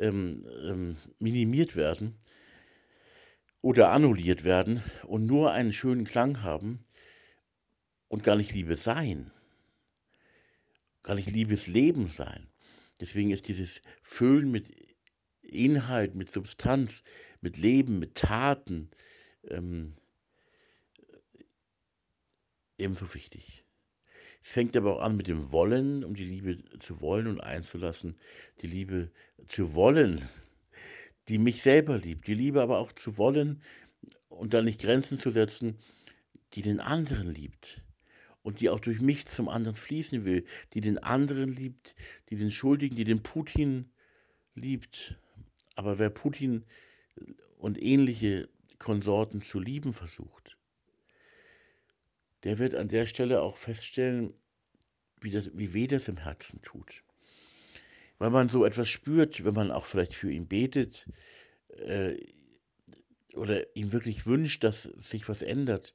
[0.00, 2.18] ähm, ähm, minimiert werden
[3.60, 6.80] oder annulliert werden und nur einen schönen Klang haben
[8.08, 9.30] und gar nicht Liebe sein,
[11.02, 12.48] gar nicht Liebesleben sein.
[12.98, 14.74] Deswegen ist dieses Füllen mit
[15.42, 17.02] Inhalt, mit Substanz,
[17.40, 18.90] mit Leben, mit Taten
[19.48, 19.96] ähm,
[22.78, 23.59] ebenso wichtig.
[24.42, 28.16] Es fängt aber auch an mit dem Wollen, um die Liebe zu wollen und einzulassen,
[28.62, 29.10] die Liebe
[29.46, 30.22] zu wollen,
[31.28, 33.62] die mich selber liebt, die Liebe aber auch zu wollen
[34.28, 35.78] und dann nicht Grenzen zu setzen,
[36.54, 37.82] die den anderen liebt
[38.42, 41.94] und die auch durch mich zum anderen fließen will, die den anderen liebt,
[42.30, 43.90] die den Schuldigen, die den Putin
[44.54, 45.18] liebt.
[45.76, 46.64] Aber wer Putin
[47.58, 48.48] und ähnliche
[48.78, 50.56] Konsorten zu lieben versucht,
[52.44, 54.34] der wird an der Stelle auch feststellen,
[55.20, 57.02] wie, das, wie weh das im Herzen tut.
[58.18, 61.08] Weil man so etwas spürt, wenn man auch vielleicht für ihn betet
[61.68, 62.16] äh,
[63.34, 65.94] oder ihm wirklich wünscht, dass sich was ändert.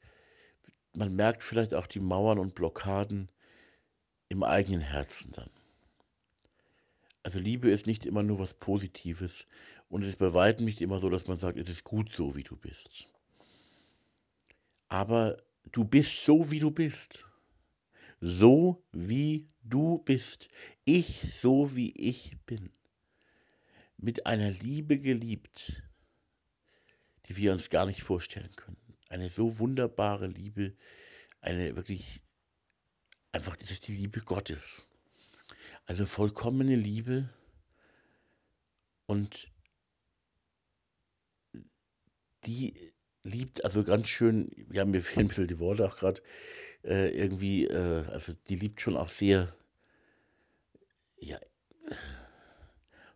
[0.94, 3.30] Man merkt vielleicht auch die Mauern und Blockaden
[4.30, 5.50] im eigenen Herzen dann.
[7.24, 9.48] Also Liebe ist nicht immer nur was Positives
[9.90, 12.36] und es ist bei weitem nicht immer so, dass man sagt, es ist gut so,
[12.36, 13.08] wie du bist.
[14.88, 15.38] Aber
[15.72, 17.26] Du bist so, wie du bist.
[18.22, 20.50] So, wie du bist.
[20.84, 22.72] Ich, so, wie ich bin.
[23.98, 25.84] Mit einer Liebe geliebt,
[27.26, 28.78] die wir uns gar nicht vorstellen können.
[29.10, 30.76] Eine so wunderbare Liebe,
[31.42, 32.22] eine wirklich,
[33.32, 34.88] einfach, das ist die Liebe Gottes.
[35.86, 37.30] Also vollkommene Liebe
[39.06, 39.52] und
[42.46, 42.94] die
[43.26, 46.22] liebt, also ganz schön, ja, mir fehlen ein bisschen die Worte auch gerade,
[46.84, 49.54] äh, irgendwie, äh, also die liebt schon auch sehr,
[51.18, 51.40] ja,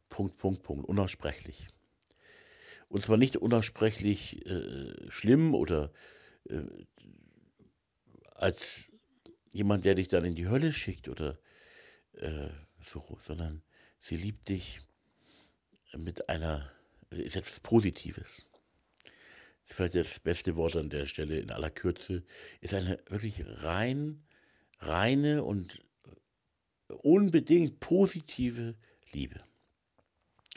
[0.09, 1.67] Punkt, Punkt, Punkt, unaussprechlich.
[2.89, 5.93] Und zwar nicht unaussprechlich äh, schlimm oder
[6.49, 6.63] äh,
[8.33, 8.91] als
[9.51, 11.39] jemand, der dich dann in die Hölle schickt oder
[12.13, 12.49] äh,
[12.81, 13.61] so, sondern
[13.99, 14.81] sie liebt dich
[15.93, 16.71] mit einer,
[17.11, 18.48] ist etwas Positives
[19.73, 22.23] vielleicht das beste Wort an der Stelle in aller Kürze,
[22.61, 24.23] ist eine wirklich rein,
[24.79, 25.81] reine und
[26.87, 28.75] unbedingt positive
[29.11, 29.41] Liebe.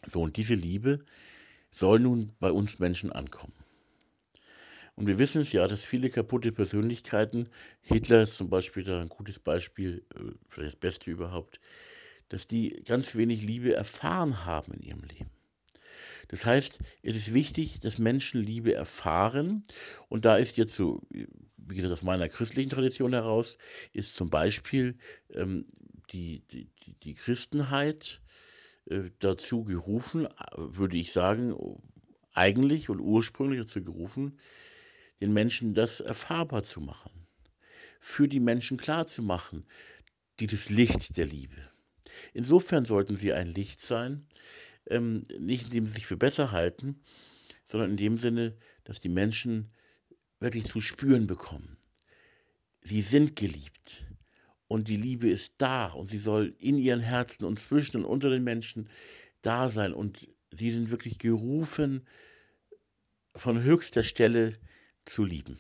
[0.07, 1.05] So, und diese Liebe
[1.71, 3.55] soll nun bei uns Menschen ankommen.
[4.95, 7.49] Und wir wissen es ja, dass viele kaputte Persönlichkeiten,
[7.81, 11.61] Hitler ist zum Beispiel da ein gutes Beispiel, äh, vielleicht das Beste überhaupt,
[12.29, 15.31] dass die ganz wenig Liebe erfahren haben in ihrem Leben.
[16.29, 19.63] Das heißt, es ist wichtig, dass Menschen Liebe erfahren.
[20.09, 23.59] Und da ist jetzt so, wie gesagt, aus meiner christlichen Tradition heraus,
[23.93, 24.97] ist zum Beispiel
[25.31, 25.67] ähm,
[26.11, 26.71] die, die,
[27.03, 28.21] die Christenheit
[28.87, 31.55] äh, dazu gerufen, würde ich sagen,
[32.35, 34.39] eigentlich und ursprünglich dazu gerufen,
[35.21, 37.27] den Menschen das erfahrbar zu machen,
[38.01, 39.65] für die Menschen klar zu machen,
[40.41, 41.71] dieses Licht der Liebe.
[42.33, 44.27] Insofern sollten sie ein Licht sein,
[44.91, 47.01] ähm, nicht indem sie sich für besser halten,
[47.67, 49.73] sondern in dem Sinne, dass die Menschen
[50.41, 51.79] wirklich zu spüren bekommen.
[52.83, 54.05] Sie sind geliebt
[54.67, 58.31] und die Liebe ist da und sie soll in ihren Herzen und zwischen und unter
[58.31, 58.89] den Menschen
[59.43, 62.07] da sein und sie sind wirklich gerufen,
[63.35, 64.59] von höchster Stelle
[65.05, 65.59] zu lieben.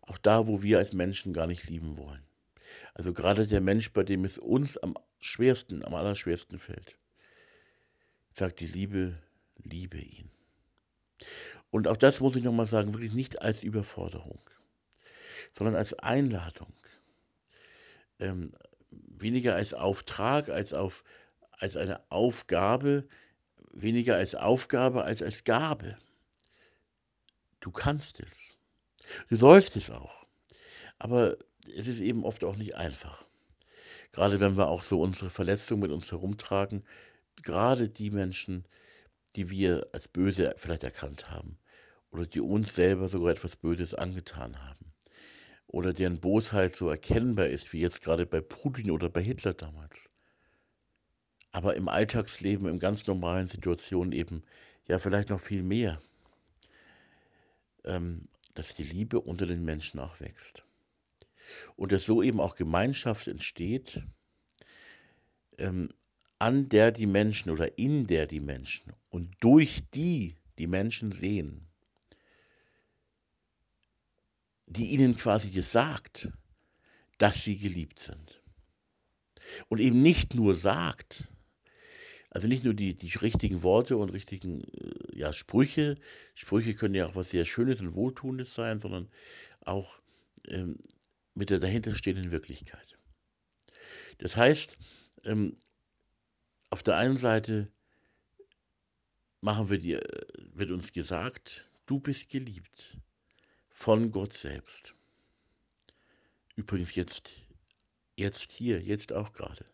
[0.00, 2.22] Auch da, wo wir als Menschen gar nicht lieben wollen.
[2.94, 6.99] Also gerade der Mensch, bei dem es uns am schwersten, am allerschwersten fällt
[8.40, 9.18] sagt die Liebe,
[9.62, 10.30] liebe ihn.
[11.70, 14.40] Und auch das muss ich nochmal sagen, wirklich nicht als Überforderung,
[15.52, 16.72] sondern als Einladung.
[18.18, 18.52] Ähm,
[18.90, 21.04] weniger als Auftrag, als, auf,
[21.50, 23.06] als eine Aufgabe,
[23.72, 25.98] weniger als Aufgabe als als Gabe.
[27.60, 28.56] Du kannst es.
[29.28, 30.26] Du sollst es auch.
[30.98, 31.36] Aber
[31.76, 33.26] es ist eben oft auch nicht einfach.
[34.12, 36.84] Gerade wenn wir auch so unsere Verletzungen mit uns herumtragen,
[37.42, 38.64] gerade die Menschen,
[39.36, 41.58] die wir als böse vielleicht erkannt haben
[42.10, 44.92] oder die uns selber sogar etwas Böses angetan haben
[45.66, 50.10] oder deren Bosheit so erkennbar ist, wie jetzt gerade bei Putin oder bei Hitler damals.
[51.52, 54.42] Aber im Alltagsleben, in ganz normalen Situationen eben
[54.86, 56.00] ja vielleicht noch viel mehr,
[57.84, 60.64] ähm, dass die Liebe unter den Menschen auch wächst.
[61.76, 64.02] Und dass so eben auch Gemeinschaft entsteht,
[65.58, 65.90] ähm,
[66.40, 71.68] an der die Menschen oder in der die Menschen und durch die die Menschen sehen,
[74.66, 76.28] die ihnen quasi gesagt,
[77.18, 78.42] dass sie geliebt sind.
[79.68, 81.28] Und eben nicht nur sagt,
[82.30, 85.98] also nicht nur die, die richtigen Worte und richtigen äh, ja, Sprüche,
[86.34, 89.08] Sprüche können ja auch was sehr Schönes und Wohltuendes sein, sondern
[89.60, 90.00] auch
[90.48, 90.78] ähm,
[91.34, 92.96] mit der dahinterstehenden Wirklichkeit.
[94.18, 94.78] Das heißt,
[95.24, 95.56] ähm,
[96.70, 97.68] auf der einen Seite
[99.40, 100.00] machen wir dir,
[100.54, 102.96] wird uns gesagt, du bist geliebt
[103.68, 104.94] von Gott selbst.
[106.56, 107.30] Übrigens jetzt,
[108.16, 109.64] jetzt hier, jetzt auch gerade.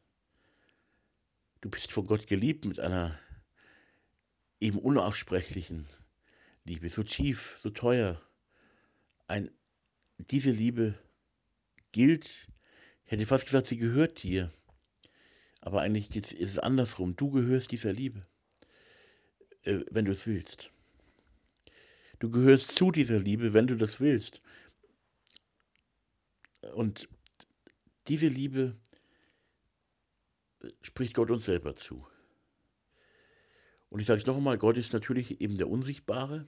[1.61, 3.19] Du bist von Gott geliebt mit einer
[4.61, 5.87] eben unaussprechlichen
[6.65, 8.23] Liebe, so tief, so teuer.
[9.27, 9.51] Ein,
[10.19, 10.95] diese Liebe
[11.93, 12.49] gilt,
[13.05, 14.51] ich hätte fast gesagt, sie gehört dir.
[15.67, 17.17] Aber eigentlich ist es andersrum.
[17.17, 18.25] Du gehörst dieser Liebe,
[19.65, 20.71] äh, wenn du es willst.
[22.21, 24.41] Du gehörst zu dieser Liebe, wenn du das willst.
[26.77, 27.09] Und
[28.07, 28.77] diese Liebe
[30.83, 32.07] spricht Gott uns selber zu.
[33.89, 36.47] Und ich sage es noch einmal, Gott ist natürlich eben der Unsichtbare.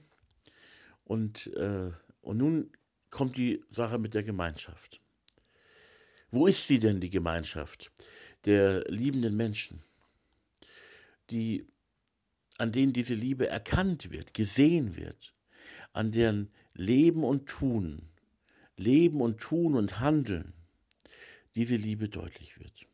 [1.03, 2.71] Und, äh, und nun
[3.09, 5.01] kommt die Sache mit der Gemeinschaft.
[6.31, 7.91] Wo ist sie denn, die Gemeinschaft
[8.45, 9.81] der liebenden Menschen,
[11.29, 11.65] die,
[12.57, 15.33] an denen diese Liebe erkannt wird, gesehen wird,
[15.93, 18.09] an deren Leben und Tun,
[18.77, 20.53] Leben und Tun und Handeln
[21.55, 22.85] diese Liebe deutlich wird?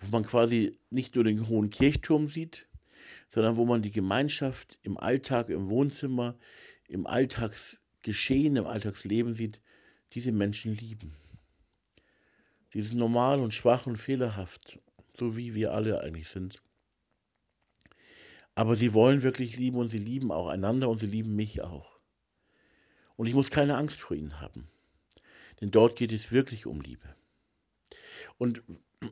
[0.00, 2.66] Wo man quasi nicht nur den hohen Kirchturm sieht,
[3.28, 6.36] sondern wo man die Gemeinschaft im Alltag, im Wohnzimmer,
[6.88, 9.60] im Alltagsgeschehen, im Alltagsleben sieht,
[10.12, 11.14] diese Menschen lieben.
[12.72, 14.78] Sie sind normal und schwach und fehlerhaft,
[15.18, 16.62] so wie wir alle eigentlich sind.
[18.54, 21.98] Aber sie wollen wirklich lieben und sie lieben auch einander und sie lieben mich auch.
[23.16, 24.68] Und ich muss keine Angst vor ihnen haben,
[25.60, 27.14] denn dort geht es wirklich um Liebe.
[28.38, 28.62] Und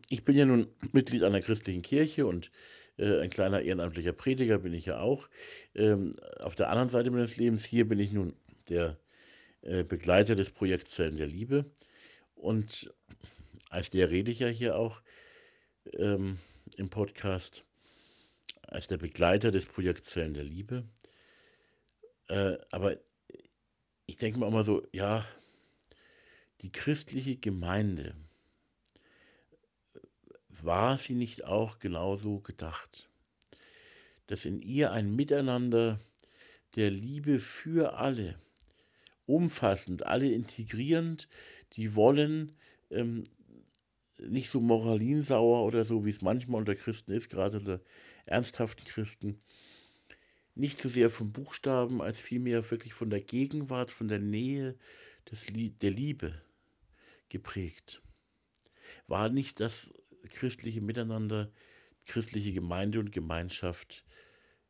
[0.08, 2.50] ich bin ja nun Mitglied einer christlichen Kirche und
[2.96, 5.28] äh, ein kleiner ehrenamtlicher Prediger bin ich ja auch.
[5.74, 8.34] Ähm, auf der anderen Seite meines Lebens, hier bin ich nun
[8.68, 8.98] der
[9.62, 11.64] Begleiter des Projekts Zellen der Liebe.
[12.34, 12.92] Und
[13.70, 15.02] als der rede ich ja hier auch
[15.92, 16.38] ähm,
[16.76, 17.64] im Podcast,
[18.62, 20.84] als der Begleiter des Projekts Zellen der Liebe.
[22.28, 22.96] Äh, aber
[24.06, 25.26] ich denke mir auch mal so, ja,
[26.60, 28.14] die christliche Gemeinde,
[30.48, 33.08] war sie nicht auch genauso gedacht,
[34.26, 36.00] dass in ihr ein Miteinander
[36.74, 38.38] der Liebe für alle,
[39.28, 41.28] umfassend, alle integrierend,
[41.74, 42.52] die wollen,
[42.90, 43.24] ähm,
[44.18, 47.80] nicht so moralinsauer oder so, wie es manchmal unter Christen ist, gerade unter
[48.26, 49.40] ernsthaften Christen,
[50.54, 54.76] nicht so sehr vom Buchstaben, als vielmehr wirklich von der Gegenwart, von der Nähe
[55.30, 56.42] des, der Liebe
[57.28, 58.02] geprägt.
[59.06, 59.92] War nicht das
[60.30, 61.52] christliche Miteinander,
[62.06, 64.04] christliche Gemeinde und Gemeinschaft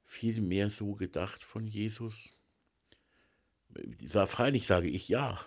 [0.05, 2.35] viel mehr so gedacht von Jesus?
[4.27, 5.45] Freilich sage ich ja.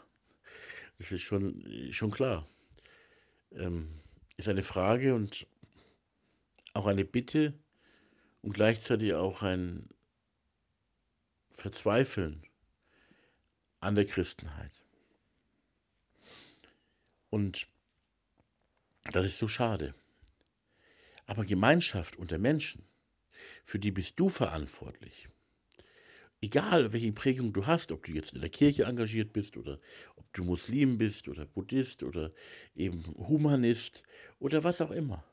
[0.98, 2.48] Das ist schon, schon klar.
[3.52, 4.00] Ähm,
[4.38, 5.48] ist eine Frage und
[6.74, 7.54] auch eine Bitte
[8.42, 9.90] und gleichzeitig auch ein
[11.52, 12.44] Verzweifeln
[13.80, 14.84] an der Christenheit.
[17.30, 17.68] Und
[19.12, 19.96] das ist so schade.
[21.26, 22.86] Aber Gemeinschaft unter Menschen,
[23.64, 25.30] für die bist du verantwortlich.
[26.44, 29.80] Egal, welche Prägung du hast, ob du jetzt in der Kirche engagiert bist oder
[30.16, 32.32] ob du Muslim bist oder Buddhist oder
[32.76, 34.04] eben Humanist
[34.40, 35.24] oder was auch immer.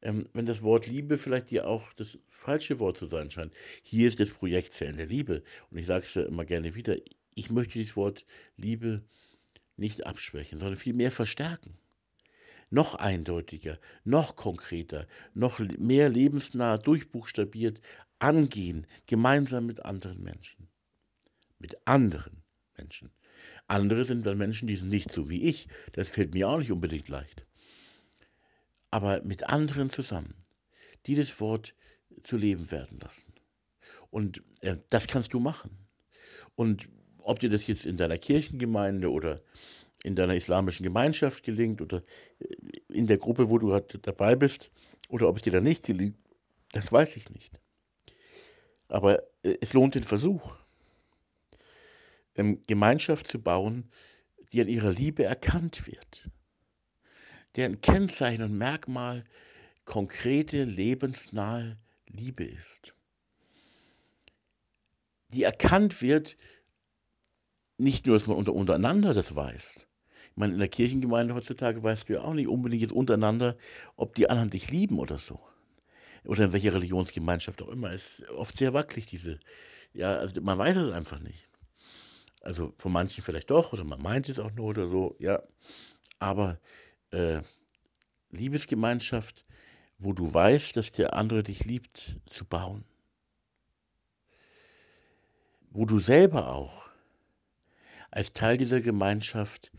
[0.00, 3.52] Ähm, wenn das Wort Liebe vielleicht dir auch das falsche Wort zu sein scheint.
[3.82, 5.42] Hier ist das Projekt Zellen der Liebe.
[5.70, 6.96] Und ich sage es ja immer gerne wieder,
[7.34, 8.24] ich möchte dieses Wort
[8.56, 9.02] Liebe
[9.76, 11.76] nicht abschwächen, sondern vielmehr verstärken.
[12.70, 17.80] noch eindeutiger, noch konkreter, noch mehr lebensnah durchbuchstabiert
[18.18, 20.68] angehen, gemeinsam mit anderen Menschen.
[21.58, 22.42] Mit anderen
[22.76, 23.10] Menschen.
[23.66, 25.68] Andere sind dann Menschen, die sind nicht so wie ich.
[25.92, 27.46] Das fällt mir auch nicht unbedingt leicht.
[28.90, 30.34] Aber mit anderen zusammen
[31.06, 31.74] dieses Wort
[32.22, 33.32] zu leben werden lassen.
[34.10, 35.86] Und äh, das kannst du machen.
[36.54, 39.42] Und ob dir das jetzt in deiner Kirchengemeinde oder
[40.02, 42.02] in deiner islamischen Gemeinschaft gelingt oder
[42.38, 42.54] äh,
[42.88, 44.70] in der Gruppe, wo du halt dabei bist,
[45.08, 46.16] oder ob es dir da nicht gelingt,
[46.72, 47.58] das weiß ich nicht.
[48.88, 50.56] Aber äh, es lohnt den Versuch,
[52.34, 53.90] ähm, Gemeinschaft zu bauen,
[54.52, 56.30] die an ihrer Liebe erkannt wird,
[57.56, 59.24] deren Kennzeichen und Merkmal
[59.84, 62.94] konkrete, lebensnahe Liebe ist,
[65.28, 66.36] die erkannt wird,
[67.76, 69.86] nicht nur, dass man unter, untereinander das weiß.
[70.30, 73.56] Ich meine, in der Kirchengemeinde heutzutage weißt du ja auch nicht unbedingt jetzt untereinander,
[73.96, 75.40] ob die anderen dich lieben oder so.
[76.24, 77.92] Oder in welcher Religionsgemeinschaft auch immer.
[77.92, 79.38] Ist oft sehr wackelig, diese.
[79.92, 81.48] Ja, also man weiß es einfach nicht.
[82.42, 85.42] Also von manchen vielleicht doch, oder man meint es auch nur oder so, ja.
[86.18, 86.58] Aber
[87.10, 87.42] äh,
[88.30, 89.44] Liebesgemeinschaft,
[89.98, 92.84] wo du weißt, dass der andere dich liebt, zu bauen.
[95.70, 96.88] Wo du selber auch
[98.10, 99.72] als Teil dieser Gemeinschaft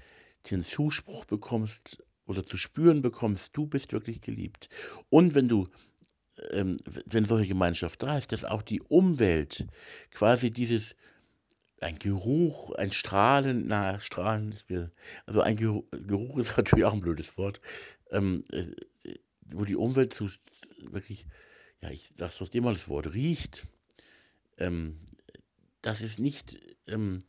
[0.49, 4.69] den Zuspruch bekommst oder zu spüren bekommst, du bist wirklich geliebt.
[5.09, 5.67] Und wenn du,
[6.51, 9.67] ähm, wenn solche Gemeinschaft da ist, dass auch die Umwelt
[10.11, 10.95] quasi dieses,
[11.81, 14.55] ein Geruch, ein Strahlen, na, Strahlen,
[15.25, 17.61] also ein Geruch, ist natürlich auch ein blödes Wort,
[18.11, 18.65] ähm, äh,
[19.45, 20.29] wo die Umwelt zu,
[20.77, 21.25] wirklich,
[21.81, 23.65] ja, ich sage trotzdem mal das Wort, riecht,
[24.57, 24.97] ähm,
[25.81, 27.19] das ist nicht ähm,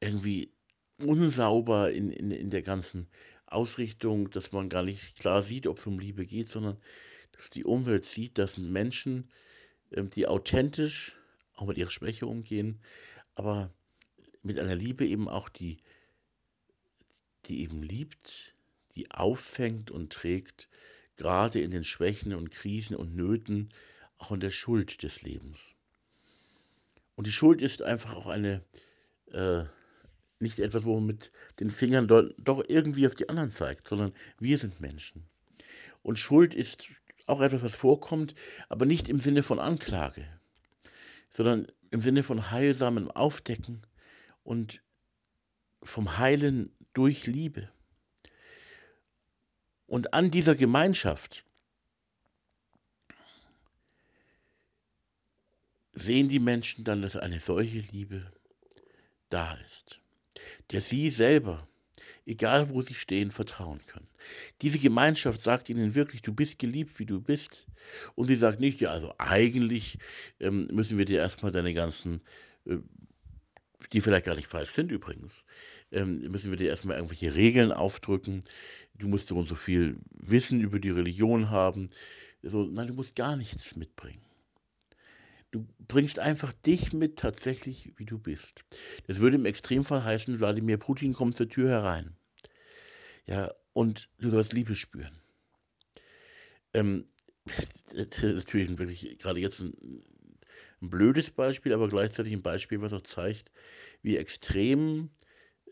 [0.00, 0.52] irgendwie
[0.98, 3.08] unsauber in, in, in der ganzen
[3.46, 6.76] Ausrichtung, dass man gar nicht klar sieht, ob es um Liebe geht, sondern
[7.36, 9.30] dass die Umwelt sieht, dass Menschen,
[9.92, 11.16] ähm, die authentisch
[11.54, 12.80] auch mit ihrer Schwäche umgehen,
[13.34, 13.72] aber
[14.42, 15.78] mit einer Liebe eben auch die,
[17.46, 18.54] die eben liebt,
[18.94, 20.68] die auffängt und trägt,
[21.16, 23.70] gerade in den Schwächen und Krisen und Nöten,
[24.18, 25.74] auch in der Schuld des Lebens.
[27.16, 28.62] Und die Schuld ist einfach auch eine,
[29.30, 29.64] äh,
[30.40, 34.58] nicht etwas, wo man mit den Fingern doch irgendwie auf die anderen zeigt, sondern wir
[34.58, 35.24] sind Menschen.
[36.02, 36.84] Und Schuld ist
[37.26, 38.34] auch etwas, was vorkommt,
[38.68, 40.26] aber nicht im Sinne von Anklage,
[41.30, 43.82] sondern im Sinne von heilsamem Aufdecken
[44.42, 44.82] und
[45.82, 47.68] vom Heilen durch Liebe.
[49.86, 51.44] Und an dieser Gemeinschaft
[55.92, 58.32] sehen die Menschen dann, dass eine solche Liebe
[59.28, 60.00] da ist
[60.70, 61.68] der sie selber,
[62.26, 64.08] egal wo sie stehen, vertrauen können.
[64.62, 67.66] Diese Gemeinschaft sagt ihnen wirklich, du bist geliebt, wie du bist.
[68.14, 69.98] Und sie sagt nicht, ja, also eigentlich
[70.40, 72.20] ähm, müssen wir dir erstmal deine ganzen,
[72.66, 72.78] äh,
[73.92, 75.44] die vielleicht gar nicht falsch sind übrigens,
[75.92, 78.44] ähm, müssen wir dir erstmal irgendwelche Regeln aufdrücken.
[78.94, 81.90] Du musst so und so viel Wissen über die Religion haben.
[82.42, 84.22] So, nein, du musst gar nichts mitbringen.
[85.54, 88.64] Du bringst einfach dich mit tatsächlich, wie du bist.
[89.06, 92.16] Das würde im Extremfall heißen, Wladimir Putin kommt zur Tür herein.
[93.26, 95.20] Ja, und du sollst Liebe spüren.
[96.72, 97.04] Ähm,
[97.94, 99.74] das ist natürlich wirklich gerade jetzt ein,
[100.80, 103.52] ein, blödes Beispiel, aber gleichzeitig ein Beispiel, was auch zeigt,
[104.00, 105.10] wie extrem,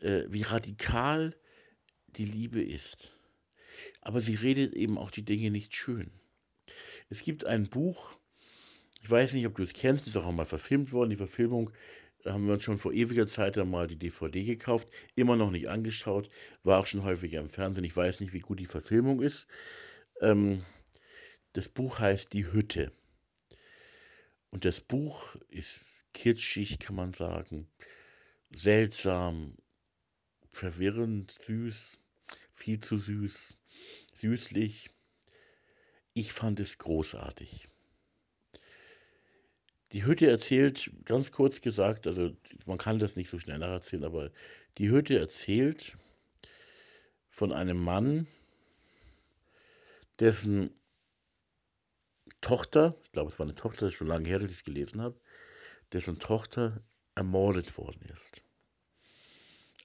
[0.01, 1.35] äh, wie radikal
[2.09, 3.13] die Liebe ist.
[4.03, 6.11] Aber sie redet eben auch die Dinge nicht schön.
[7.09, 8.19] Es gibt ein Buch,
[9.01, 11.11] ich weiß nicht, ob du es kennst, ist auch mal verfilmt worden.
[11.11, 11.71] Die Verfilmung
[12.25, 16.31] haben wir uns schon vor ewiger Zeit einmal die DVD gekauft, immer noch nicht angeschaut,
[16.63, 17.85] war auch schon häufiger im Fernsehen.
[17.85, 19.47] Ich weiß nicht, wie gut die Verfilmung ist.
[20.21, 20.65] Ähm,
[21.53, 22.93] das Buch heißt Die Hütte.
[24.51, 25.81] Und das Buch ist
[26.13, 27.69] kitschig, kann man sagen,
[28.51, 29.57] seltsam,
[30.53, 31.99] verwirrend, süß,
[32.53, 33.57] viel zu süß,
[34.15, 34.91] süßlich.
[36.15, 37.69] Ich fand es großartig.
[39.93, 42.35] Die Hütte erzählt, ganz kurz gesagt, also
[42.65, 44.31] man kann das nicht so schnell nacherzählen, aber
[44.79, 45.97] die Hütte erzählt
[47.29, 48.27] von einem Mann,
[50.19, 50.71] dessen
[52.41, 54.65] Tochter, ich glaube, es war eine Tochter, das ist schon lange her, dass ich es
[54.65, 55.21] gelesen habe,
[55.93, 56.83] dessen Tochter
[57.15, 58.43] ermordet worden ist.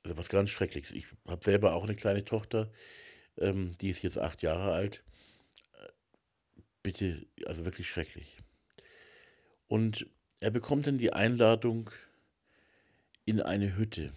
[0.03, 0.91] Also was ganz Schreckliches.
[0.91, 2.71] Ich habe selber auch eine kleine Tochter,
[3.37, 5.03] ähm, die ist jetzt acht Jahre alt.
[5.73, 5.87] Äh,
[6.81, 8.37] bitte, also wirklich schrecklich.
[9.67, 10.07] Und
[10.39, 11.89] er bekommt dann die Einladung
[13.25, 14.13] in eine Hütte.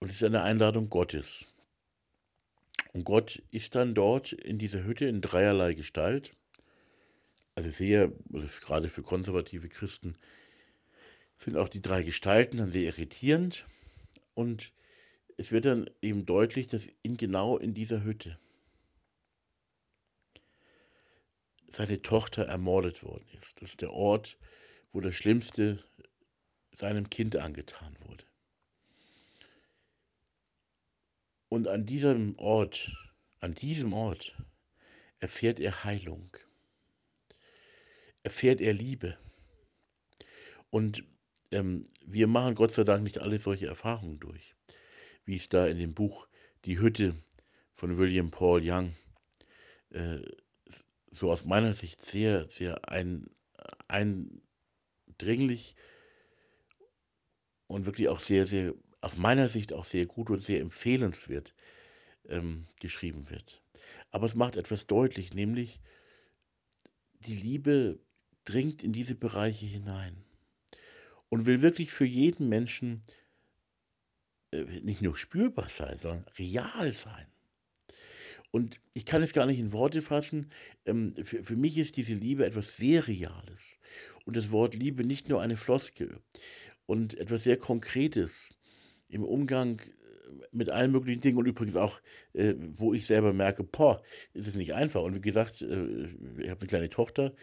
[0.00, 1.46] Und es ist eine Einladung Gottes.
[2.92, 6.32] Und Gott ist dann dort in dieser Hütte in dreierlei Gestalt.
[7.54, 10.16] Also sehr, also gerade für konservative Christen,
[11.36, 13.66] sind auch die drei Gestalten dann sehr irritierend.
[14.34, 14.72] Und
[15.36, 18.38] es wird dann eben deutlich, dass in genau in dieser Hütte
[21.70, 23.60] seine Tochter ermordet worden ist.
[23.60, 24.38] Das ist der Ort,
[24.92, 25.82] wo das Schlimmste
[26.74, 28.24] seinem Kind angetan wurde.
[31.48, 32.90] Und an diesem Ort,
[33.40, 34.36] an diesem Ort
[35.18, 36.36] erfährt er Heilung,
[38.22, 39.18] erfährt er Liebe.
[40.70, 41.04] Und
[41.50, 44.54] ähm, wir machen Gott sei Dank nicht alle solche Erfahrungen durch,
[45.24, 46.28] wie es da in dem Buch
[46.64, 47.14] Die Hütte
[47.74, 48.94] von William Paul Young
[49.90, 50.20] äh,
[51.10, 53.30] so aus meiner Sicht sehr, sehr ein,
[53.88, 55.76] eindringlich
[57.66, 61.54] und wirklich auch sehr, sehr, aus meiner Sicht auch sehr gut und sehr empfehlenswert
[62.28, 63.62] ähm, geschrieben wird.
[64.10, 65.80] Aber es macht etwas deutlich, nämlich
[67.20, 68.00] die Liebe
[68.44, 70.24] dringt in diese Bereiche hinein
[71.28, 73.02] und will wirklich für jeden Menschen
[74.50, 77.26] äh, nicht nur spürbar sein, sondern real sein.
[78.50, 80.50] Und ich kann es gar nicht in Worte fassen.
[80.86, 83.78] Ähm, für, für mich ist diese Liebe etwas sehr Reales.
[84.24, 86.20] Und das Wort Liebe nicht nur eine Floskel
[86.86, 88.54] und etwas sehr Konkretes
[89.08, 89.80] im Umgang
[90.52, 92.00] mit allen möglichen Dingen und übrigens auch,
[92.32, 94.02] äh, wo ich selber merke, boah,
[94.34, 95.02] ist es nicht einfach.
[95.02, 96.04] Und wie gesagt, äh,
[96.38, 97.34] ich habe eine kleine Tochter,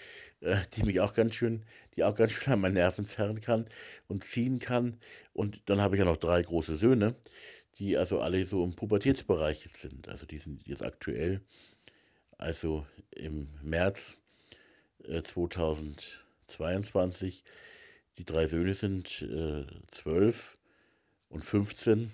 [0.42, 3.66] äh, die mich auch ganz schön, die auch ganz schön an meinen Nerven zerren kann
[4.08, 4.98] und ziehen kann.
[5.34, 7.16] Und dann habe ich ja noch drei große Söhne,
[7.80, 10.08] die also alle so im Pubertätsbereich sind.
[10.08, 11.42] Also die sind jetzt aktuell,
[12.38, 14.18] also im März
[15.04, 17.44] 2022, äh,
[18.18, 20.58] die drei Söhne sind äh, 12
[21.30, 22.12] und 15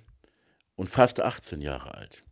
[0.76, 2.24] und fast 18 Jahre alt.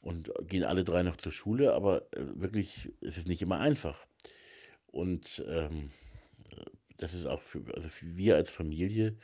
[0.00, 4.06] Und gehen alle drei noch zur Schule, aber äh, wirklich ist es nicht immer einfach.
[4.86, 5.90] Und ähm,
[6.98, 9.16] das ist auch für, also für wir als Familie,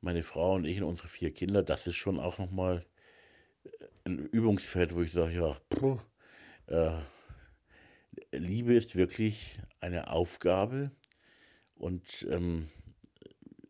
[0.00, 2.84] meine Frau und ich und unsere vier Kinder, das ist schon auch nochmal
[3.64, 3.68] äh,
[4.04, 5.98] ein Übungsfeld, wo ich sage, ja, puh,
[6.66, 6.98] äh,
[8.32, 10.90] Liebe ist wirklich eine Aufgabe
[11.74, 12.68] und ähm,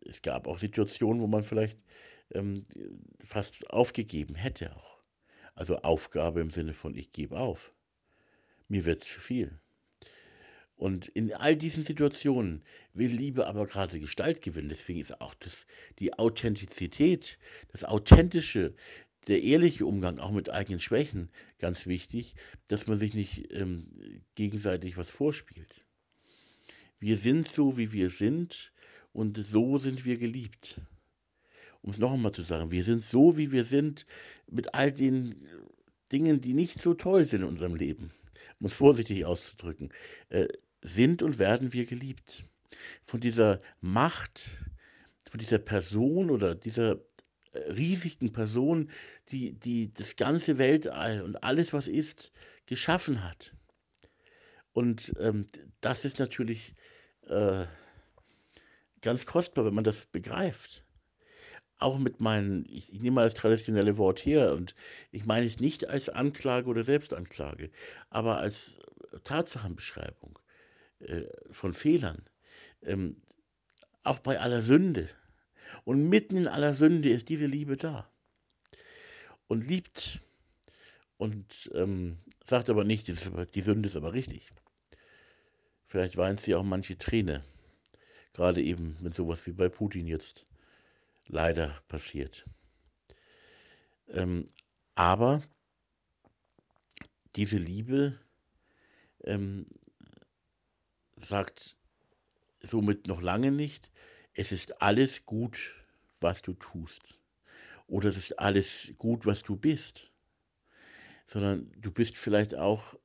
[0.07, 1.85] es gab auch Situationen, wo man vielleicht
[2.33, 2.67] ähm,
[3.23, 5.01] fast aufgegeben hätte auch.
[5.55, 7.73] Also Aufgabe im Sinne von, ich gebe auf.
[8.69, 9.60] Mir wird zu viel.
[10.81, 12.63] Und in all diesen Situationen
[12.95, 14.71] will Liebe aber gerade Gestalt gewinnen.
[14.71, 15.67] Deswegen ist auch das,
[15.99, 17.39] die Authentizität,
[17.71, 18.75] das Authentische,
[19.27, 21.29] der ehrliche Umgang auch mit eigenen Schwächen
[21.59, 22.35] ganz wichtig,
[22.69, 25.85] dass man sich nicht ähm, gegenseitig was vorspielt.
[26.99, 28.73] Wir sind so, wie wir sind
[29.13, 30.81] und so sind wir geliebt
[31.83, 34.05] um es noch einmal zu sagen, wir sind so, wie wir sind,
[34.51, 35.49] mit all den
[36.13, 38.11] Dingen, die nicht so toll sind in unserem Leben,
[38.59, 39.91] um es vorsichtig auszudrücken,
[40.29, 40.47] äh,
[40.83, 42.45] sind und werden wir geliebt.
[43.05, 44.65] Von dieser Macht,
[45.29, 47.01] von dieser Person oder dieser
[47.53, 48.91] äh, riesigen Person,
[49.29, 52.33] die, die das ganze Weltall und alles, was ist,
[52.67, 53.53] geschaffen hat.
[54.73, 55.47] Und ähm,
[55.81, 56.75] das ist natürlich
[57.27, 57.67] äh,
[59.03, 60.85] ganz kostbar, wenn man das begreift
[61.81, 64.75] auch mit meinen, ich, ich nehme mal das traditionelle Wort her und
[65.11, 67.71] ich meine es nicht als Anklage oder Selbstanklage,
[68.11, 68.79] aber als
[69.25, 70.39] Tatsachenbeschreibung
[71.01, 72.25] äh, von Fehlern.
[72.83, 73.17] Ähm,
[74.03, 75.09] auch bei aller Sünde.
[75.85, 78.11] Und mitten in aller Sünde ist diese Liebe da.
[79.47, 80.21] Und liebt.
[81.17, 84.53] Und ähm, sagt aber nicht, die Sünde ist aber richtig.
[85.87, 87.45] Vielleicht weint sie auch manche Träne.
[88.33, 90.47] Gerade eben mit sowas wie bei Putin jetzt
[91.27, 92.45] leider passiert.
[94.09, 94.47] Ähm,
[94.95, 95.43] aber
[97.37, 98.19] diese Liebe
[99.25, 99.67] ähm,
[101.23, 101.77] sagt
[102.61, 103.91] somit noch lange nicht,
[104.35, 105.75] es ist alles gut,
[106.21, 107.19] was du tust.
[107.87, 110.11] Oder es ist alles gut, was du bist.
[111.27, 112.99] Sondern du bist vielleicht auch,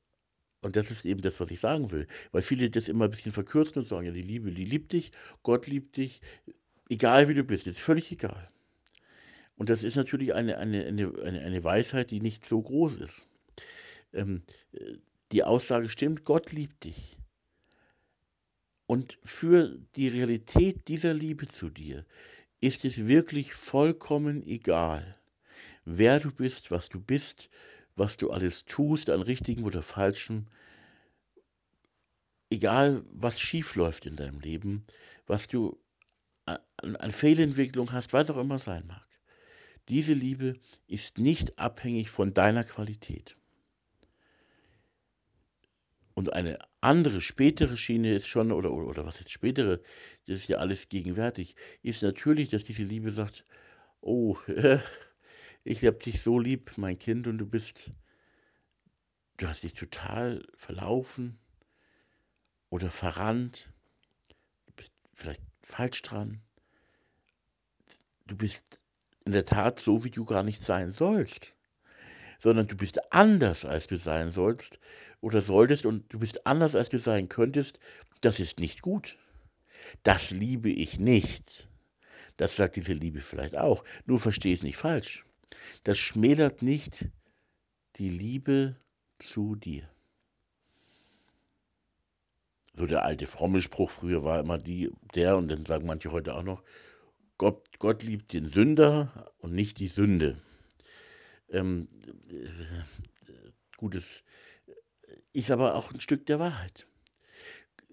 [0.60, 3.32] und das ist eben das, was ich sagen will, weil viele das immer ein bisschen
[3.32, 5.12] verkürzen und sagen, ja, die Liebe, die liebt dich,
[5.42, 6.20] Gott liebt dich,
[6.88, 8.50] egal wie du bist, ist völlig egal.
[9.56, 13.26] Und das ist natürlich eine, eine, eine, eine Weisheit, die nicht so groß ist.
[14.12, 14.42] Ähm,
[15.32, 17.16] die Aussage stimmt, Gott liebt dich.
[18.86, 22.06] Und für die Realität dieser Liebe zu dir
[22.60, 25.18] ist es wirklich vollkommen egal,
[25.84, 27.50] wer du bist, was du bist,
[27.96, 30.46] was du alles tust, an richtigem oder falschem,
[32.50, 34.84] egal was schief läuft in deinem Leben,
[35.26, 35.78] was du
[36.44, 39.04] an Fehlentwicklung hast, was auch immer sein mag.
[39.88, 43.36] Diese Liebe ist nicht abhängig von deiner Qualität.
[46.16, 49.82] Und eine andere, spätere Schiene ist schon, oder, oder, oder was ist spätere,
[50.26, 53.44] das ist ja alles gegenwärtig, ist natürlich, dass diese Liebe sagt,
[54.00, 54.78] oh, äh,
[55.64, 57.92] ich habe dich so lieb, mein Kind, und du bist,
[59.36, 61.38] du hast dich total verlaufen
[62.70, 63.70] oder verrannt,
[64.68, 66.40] du bist vielleicht falsch dran,
[68.26, 68.80] du bist
[69.26, 71.55] in der Tat so, wie du gar nicht sein sollst,
[72.38, 74.80] sondern du bist anders, als du sein sollst
[75.20, 77.78] oder solltest und du bist anders, als du sein könntest,
[78.20, 79.16] das ist nicht gut.
[80.02, 81.68] Das liebe ich nicht.
[82.36, 83.84] Das sagt diese Liebe vielleicht auch.
[84.04, 85.24] Nur verstehe es nicht falsch.
[85.84, 87.08] Das schmälert nicht
[87.96, 88.76] die Liebe
[89.18, 89.88] zu dir.
[92.74, 96.34] So der alte fromme Spruch früher war immer die, der, und dann sagen manche heute
[96.34, 96.62] auch noch,
[97.38, 100.36] Gott, Gott liebt den Sünder und nicht die Sünde.
[101.50, 101.88] Ähm,
[102.28, 104.22] äh, gutes
[105.32, 106.86] ist aber auch ein Stück der Wahrheit.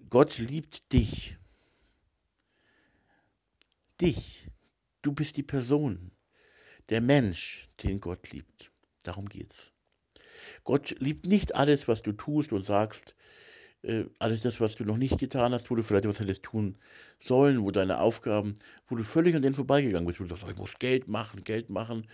[0.08, 1.36] Gott liebt dich.
[4.00, 4.48] Dich.
[5.02, 6.10] Du bist die Person,
[6.88, 8.70] der Mensch, den Gott liebt.
[9.02, 9.72] Darum geht's.
[10.64, 13.14] Gott liebt nicht alles, was du tust und sagst,
[13.82, 16.78] äh, alles das, was du noch nicht getan hast, wo du vielleicht was hättest tun
[17.18, 18.54] sollen, wo deine Aufgaben,
[18.88, 21.44] wo du völlig an denen vorbeigegangen bist, wo du sagst, oh, ich muss Geld machen,
[21.44, 22.08] Geld machen,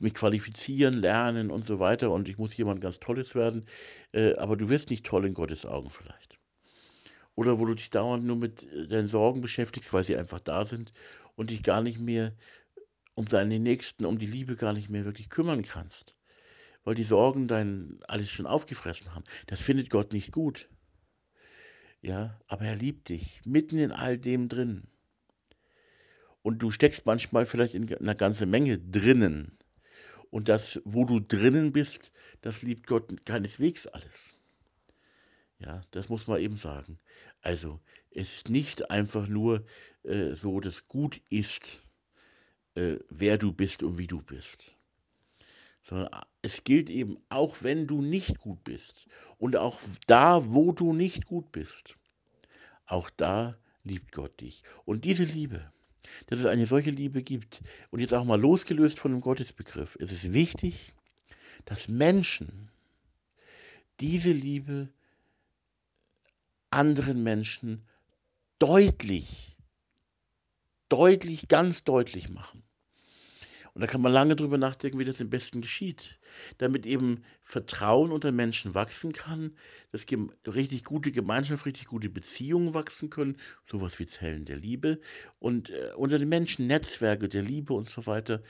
[0.00, 3.66] mich qualifizieren, lernen und so weiter und ich muss jemand ganz Tolles werden,
[4.12, 6.38] äh, aber du wirst nicht toll in Gottes Augen vielleicht.
[7.34, 10.64] Oder wo du dich dauernd nur mit äh, deinen Sorgen beschäftigst, weil sie einfach da
[10.64, 10.92] sind
[11.34, 12.34] und dich gar nicht mehr
[13.14, 16.14] um deine Nächsten, um die Liebe gar nicht mehr wirklich kümmern kannst,
[16.84, 19.24] weil die Sorgen dein alles schon aufgefressen haben.
[19.46, 20.68] Das findet Gott nicht gut.
[22.02, 24.84] Ja, aber er liebt dich, mitten in all dem drin.
[26.42, 29.58] Und du steckst manchmal vielleicht in einer ganzen Menge drinnen.
[30.30, 34.34] Und das, wo du drinnen bist, das liebt Gott keineswegs alles.
[35.58, 36.98] Ja, das muss man eben sagen.
[37.40, 39.64] Also, es ist nicht einfach nur
[40.02, 41.82] äh, so, dass gut ist,
[42.74, 44.72] äh, wer du bist und wie du bist.
[45.82, 46.08] Sondern
[46.42, 49.06] es gilt eben, auch wenn du nicht gut bist
[49.38, 51.96] und auch da, wo du nicht gut bist,
[52.86, 54.62] auch da liebt Gott dich.
[54.84, 55.72] Und diese Liebe,
[56.26, 60.12] dass es eine solche Liebe gibt, und jetzt auch mal losgelöst von dem Gottesbegriff, es
[60.12, 60.94] ist wichtig,
[61.64, 62.70] dass Menschen
[64.00, 64.88] diese Liebe
[66.70, 67.86] anderen Menschen
[68.58, 69.56] deutlich,
[70.88, 72.62] deutlich, ganz deutlich machen.
[73.76, 76.18] Und da kann man lange drüber nachdenken, wie das am besten geschieht.
[76.56, 79.52] Damit eben Vertrauen unter Menschen wachsen kann,
[79.92, 80.06] dass
[80.46, 84.98] richtig gute Gemeinschaft, richtig gute Beziehungen wachsen können, sowas wie Zellen der Liebe
[85.40, 88.42] und äh, unter den Menschen Netzwerke der Liebe und so weiter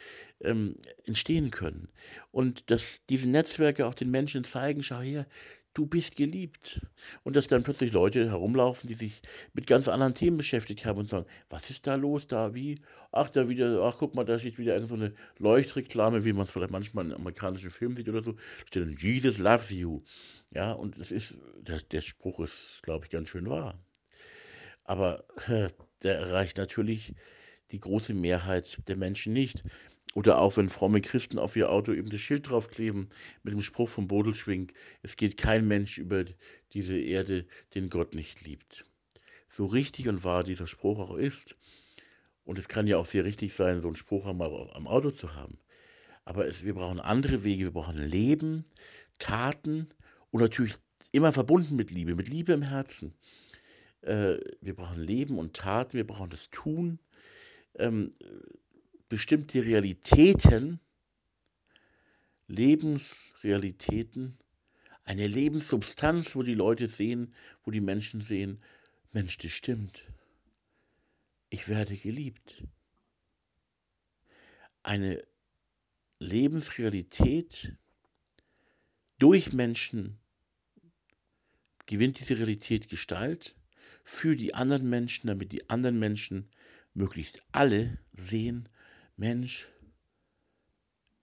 [0.42, 1.88] ähm, entstehen können.
[2.30, 5.26] Und dass diese Netzwerke auch den Menschen zeigen, schau her,
[5.76, 6.80] du bist geliebt.
[7.22, 9.20] Und dass dann plötzlich Leute herumlaufen, die sich
[9.52, 12.80] mit ganz anderen Themen beschäftigt haben und sagen, was ist da los, da, wie?
[13.12, 16.50] Ach, da wieder, ach, guck mal, da steht wieder so eine Leuchtreklame, wie man es
[16.50, 18.32] vielleicht manchmal in amerikanischen Filmen sieht oder so.
[18.32, 20.02] Da steht dann, Jesus loves you.
[20.52, 23.78] Ja, und das ist, der, der Spruch ist, glaube ich, ganz schön wahr.
[24.84, 25.24] Aber
[26.02, 27.14] der erreicht natürlich
[27.72, 29.64] die große Mehrheit der Menschen nicht.
[30.16, 33.10] Oder auch wenn fromme Christen auf ihr Auto eben das Schild draufkleben
[33.42, 36.24] mit dem Spruch vom Bodelschwing, es geht kein Mensch über
[36.72, 37.44] diese Erde,
[37.74, 38.86] den Gott nicht liebt.
[39.46, 41.58] So richtig und wahr dieser Spruch auch ist,
[42.44, 45.34] und es kann ja auch sehr richtig sein, so einen Spruch einmal am Auto zu
[45.34, 45.58] haben.
[46.24, 48.64] Aber es, wir brauchen andere Wege, wir brauchen Leben,
[49.18, 49.90] Taten
[50.30, 50.76] und natürlich
[51.12, 53.12] immer verbunden mit Liebe, mit Liebe im Herzen.
[54.00, 57.00] Äh, wir brauchen Leben und Taten, wir brauchen das Tun.
[57.74, 58.14] Ähm,
[59.08, 60.80] bestimmte Realitäten,
[62.48, 64.38] Lebensrealitäten,
[65.04, 67.32] eine Lebenssubstanz, wo die Leute sehen,
[67.64, 68.60] wo die Menschen sehen,
[69.12, 70.02] Mensch, das stimmt.
[71.48, 72.64] Ich werde geliebt.
[74.82, 75.24] Eine
[76.18, 77.76] Lebensrealität
[79.18, 80.18] durch Menschen
[81.86, 83.54] gewinnt diese Realität Gestalt
[84.04, 86.50] für die anderen Menschen, damit die anderen Menschen
[86.94, 88.68] möglichst alle sehen,
[89.16, 89.68] Mensch,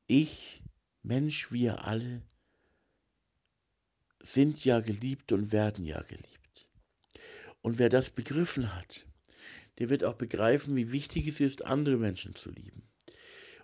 [0.07, 0.63] ich,
[1.03, 2.23] Mensch, wir alle
[4.21, 6.67] sind ja geliebt und werden ja geliebt.
[7.61, 9.05] Und wer das begriffen hat,
[9.79, 12.83] der wird auch begreifen, wie wichtig es ist, andere Menschen zu lieben.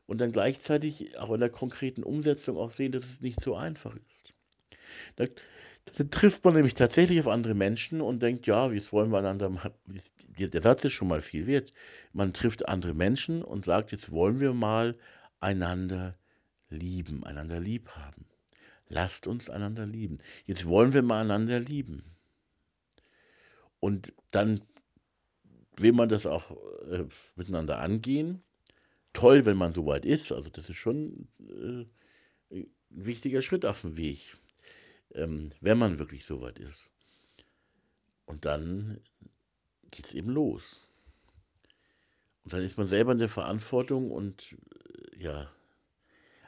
[0.06, 3.96] Und dann gleichzeitig auch in der konkreten Umsetzung auch sehen, dass es nicht so einfach
[3.96, 4.34] ist.
[5.16, 5.26] Da,
[5.98, 9.50] dann trifft man nämlich tatsächlich auf andere Menschen und denkt, ja, jetzt wollen wir einander
[10.48, 11.74] der Satz ist schon mal viel wert.
[12.14, 14.98] Man trifft andere Menschen und sagt, jetzt wollen wir mal
[15.40, 16.18] einander
[16.70, 18.26] lieben, einander lieb haben.
[18.92, 20.18] lasst uns einander lieben.
[20.46, 22.04] Jetzt wollen wir mal einander lieben.
[23.80, 24.62] Und dann
[25.78, 26.52] will man das auch
[26.90, 28.42] äh, miteinander angehen.
[29.14, 30.32] Toll, wenn man so weit ist.
[30.32, 31.86] Also das ist schon äh,
[32.56, 34.38] ein wichtiger Schritt auf dem Weg,
[35.14, 36.92] ähm, wenn man wirklich so weit ist.
[38.26, 39.02] Und dann
[39.92, 40.88] geht es eben los.
[42.44, 44.56] Und dann ist man selber in der Verantwortung und
[45.14, 45.52] äh, ja,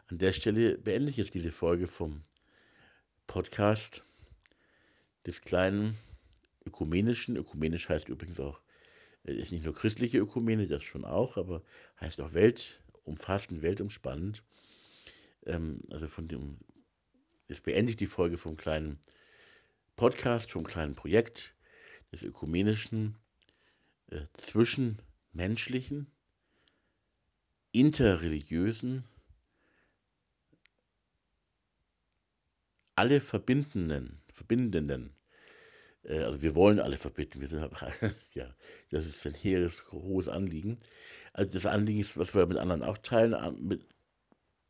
[0.08, 2.24] an der Stelle beende ich jetzt diese Folge vom
[3.28, 4.04] Podcast
[5.26, 5.98] des kleinen
[6.66, 7.38] ökumenischen.
[7.38, 8.62] Ökumenisch heißt übrigens auch,
[9.24, 11.64] äh, ist nicht nur christliche Ökumene, das schon auch, aber
[12.00, 14.44] heißt auch weltumfassend, weltumspannend.
[15.46, 16.58] Ähm, also von dem,
[17.48, 19.00] jetzt beende ich die Folge vom kleinen
[19.96, 21.56] Podcast, vom kleinen Projekt
[22.12, 23.18] des ökumenischen,
[24.12, 26.12] äh, zwischenmenschlichen,
[27.72, 29.06] interreligiösen,
[32.96, 35.16] alle verbindenden, verbindenden
[36.04, 37.42] äh, also wir wollen alle verbinden.
[37.42, 37.70] Wir sind,
[38.34, 38.54] ja,
[38.90, 40.80] das ist ein hehres, hohes Anliegen.
[41.34, 43.36] Also das Anliegen ist, was wir mit anderen auch teilen.
[43.66, 43.86] Mit,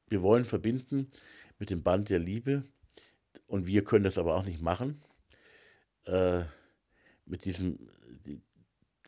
[0.07, 1.11] wir wollen verbinden
[1.59, 2.63] mit dem Band der Liebe.
[3.47, 5.01] Und wir können das aber auch nicht machen.
[6.05, 6.43] Äh,
[7.25, 7.89] mit diesem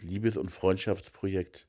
[0.04, 1.68] Liebes- und Freundschaftsprojekt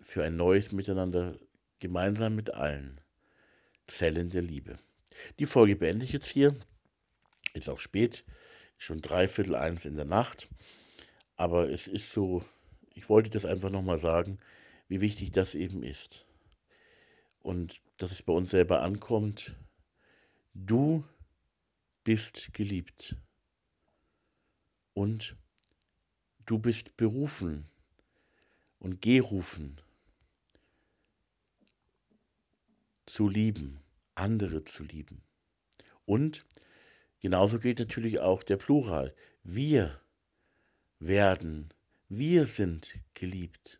[0.00, 1.38] für ein neues Miteinander
[1.78, 3.00] gemeinsam mit allen
[3.86, 4.78] Zellen der Liebe.
[5.38, 6.56] Die Folge beende ich jetzt hier.
[7.54, 8.24] Ist auch spät
[8.80, 10.48] schon dreiviertel eins in der Nacht.
[11.36, 12.44] Aber es ist so,
[12.94, 14.38] ich wollte das einfach nochmal sagen,
[14.88, 16.24] wie wichtig das eben ist.
[17.40, 19.56] Und dass es bei uns selber ankommt,
[20.54, 21.04] du
[22.04, 23.16] bist geliebt.
[24.94, 25.36] Und
[26.50, 27.66] du bist berufen
[28.78, 29.80] und gerufen
[33.06, 33.80] zu lieben,
[34.14, 35.22] andere zu lieben.
[36.04, 36.44] Und
[37.20, 39.14] Genauso gilt natürlich auch der Plural.
[39.44, 40.00] Wir
[40.98, 41.68] werden,
[42.08, 43.78] wir sind geliebt.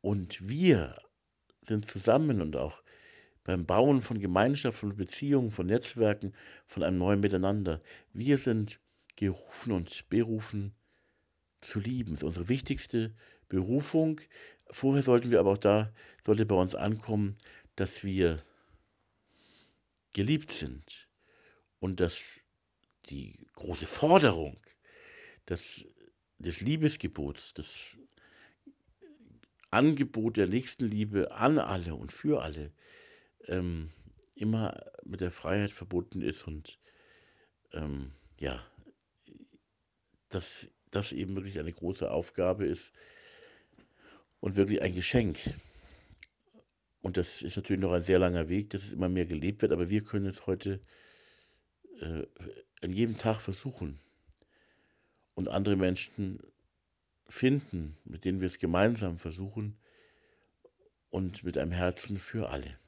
[0.00, 0.96] Und wir
[1.62, 2.82] sind zusammen und auch
[3.42, 6.32] beim Bauen von Gemeinschaft, von Beziehungen, von Netzwerken,
[6.66, 7.82] von einem neuen Miteinander.
[8.12, 8.78] Wir sind
[9.16, 10.72] gerufen und berufen
[11.60, 12.12] zu lieben.
[12.12, 13.14] Das ist unsere wichtigste
[13.48, 14.20] Berufung.
[14.70, 15.92] Vorher sollten wir aber auch da,
[16.24, 17.36] sollte bei uns ankommen,
[17.76, 18.42] dass wir
[20.12, 21.08] geliebt sind
[21.78, 22.40] und dass
[23.10, 24.58] die große Forderung
[25.48, 25.84] des,
[26.38, 27.96] des Liebesgebots, das
[29.70, 32.72] Angebot der Nächstenliebe an alle und für alle
[33.46, 33.90] ähm,
[34.34, 36.78] immer mit der Freiheit verbunden ist und
[37.72, 38.64] ähm, ja,
[40.28, 42.92] dass das eben wirklich eine große Aufgabe ist
[44.40, 45.38] und wirklich ein Geschenk.
[47.02, 49.72] Und das ist natürlich noch ein sehr langer Weg, dass es immer mehr gelebt wird,
[49.72, 50.80] aber wir können es heute
[52.00, 52.26] äh,
[52.82, 54.00] an jedem Tag versuchen
[55.34, 56.40] und andere Menschen
[57.28, 59.76] finden, mit denen wir es gemeinsam versuchen
[61.10, 62.78] und mit einem Herzen für alle.